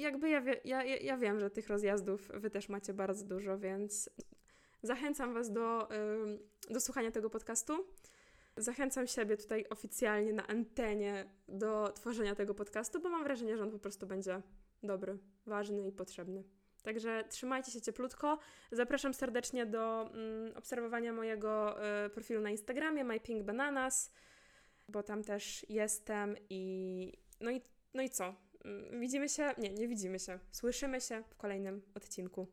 jakby 0.08 0.30
ja, 0.30 0.42
wie, 0.42 0.62
ja, 0.66 0.84
ja 0.84 1.18
wiem, 1.18 1.40
że 1.40 1.50
tych 1.50 1.68
rozjazdów 1.68 2.32
wy 2.34 2.50
też 2.50 2.70
macie 2.70 2.94
bardzo 2.94 3.26
dużo, 3.26 3.58
więc 3.58 4.10
zachęcam 4.84 5.34
was 5.34 5.52
do, 5.52 5.88
do 6.70 6.80
słuchania 6.80 7.12
tego 7.12 7.30
podcastu. 7.30 7.88
Zachęcam 8.58 9.08
siebie 9.08 9.38
tutaj 9.38 9.66
oficjalnie 9.70 10.34
na 10.34 10.48
antenie 10.48 11.26
do 11.48 11.92
tworzenia 11.96 12.36
tego 12.36 12.54
podcastu, 12.54 13.02
bo 13.02 13.10
mam 13.10 13.24
wrażenie, 13.24 13.58
że 13.58 13.64
on 13.64 13.72
po 13.72 13.80
prostu 13.80 14.08
będzie 14.08 14.42
dobry, 14.84 15.18
ważny 15.46 15.88
i 15.88 15.92
potrzebny. 15.92 16.44
Także 16.84 17.24
trzymajcie 17.30 17.72
się 17.72 17.82
cieplutko. 17.82 18.40
Zapraszam 18.72 19.14
serdecznie 19.14 19.66
do 19.66 20.02
mm, 20.02 20.58
obserwowania 20.58 21.14
mojego 21.14 21.78
y, 22.06 22.10
profilu 22.10 22.42
na 22.42 22.50
Instagramie 22.50 23.04
mypinkbananas, 23.04 24.12
bo 24.88 25.04
tam 25.04 25.24
też 25.24 25.66
jestem 25.70 26.36
i 26.50 27.14
no 27.42 27.52
i, 27.52 27.62
no 27.94 28.02
i 28.02 28.10
co? 28.10 28.36
Mm, 28.66 29.00
widzimy 29.00 29.30
się? 29.30 29.52
Nie, 29.58 29.70
nie 29.70 29.88
widzimy 29.88 30.20
się. 30.20 30.40
Słyszymy 30.52 31.02
się 31.02 31.24
w 31.30 31.36
kolejnym 31.36 31.82
odcinku. 31.96 32.48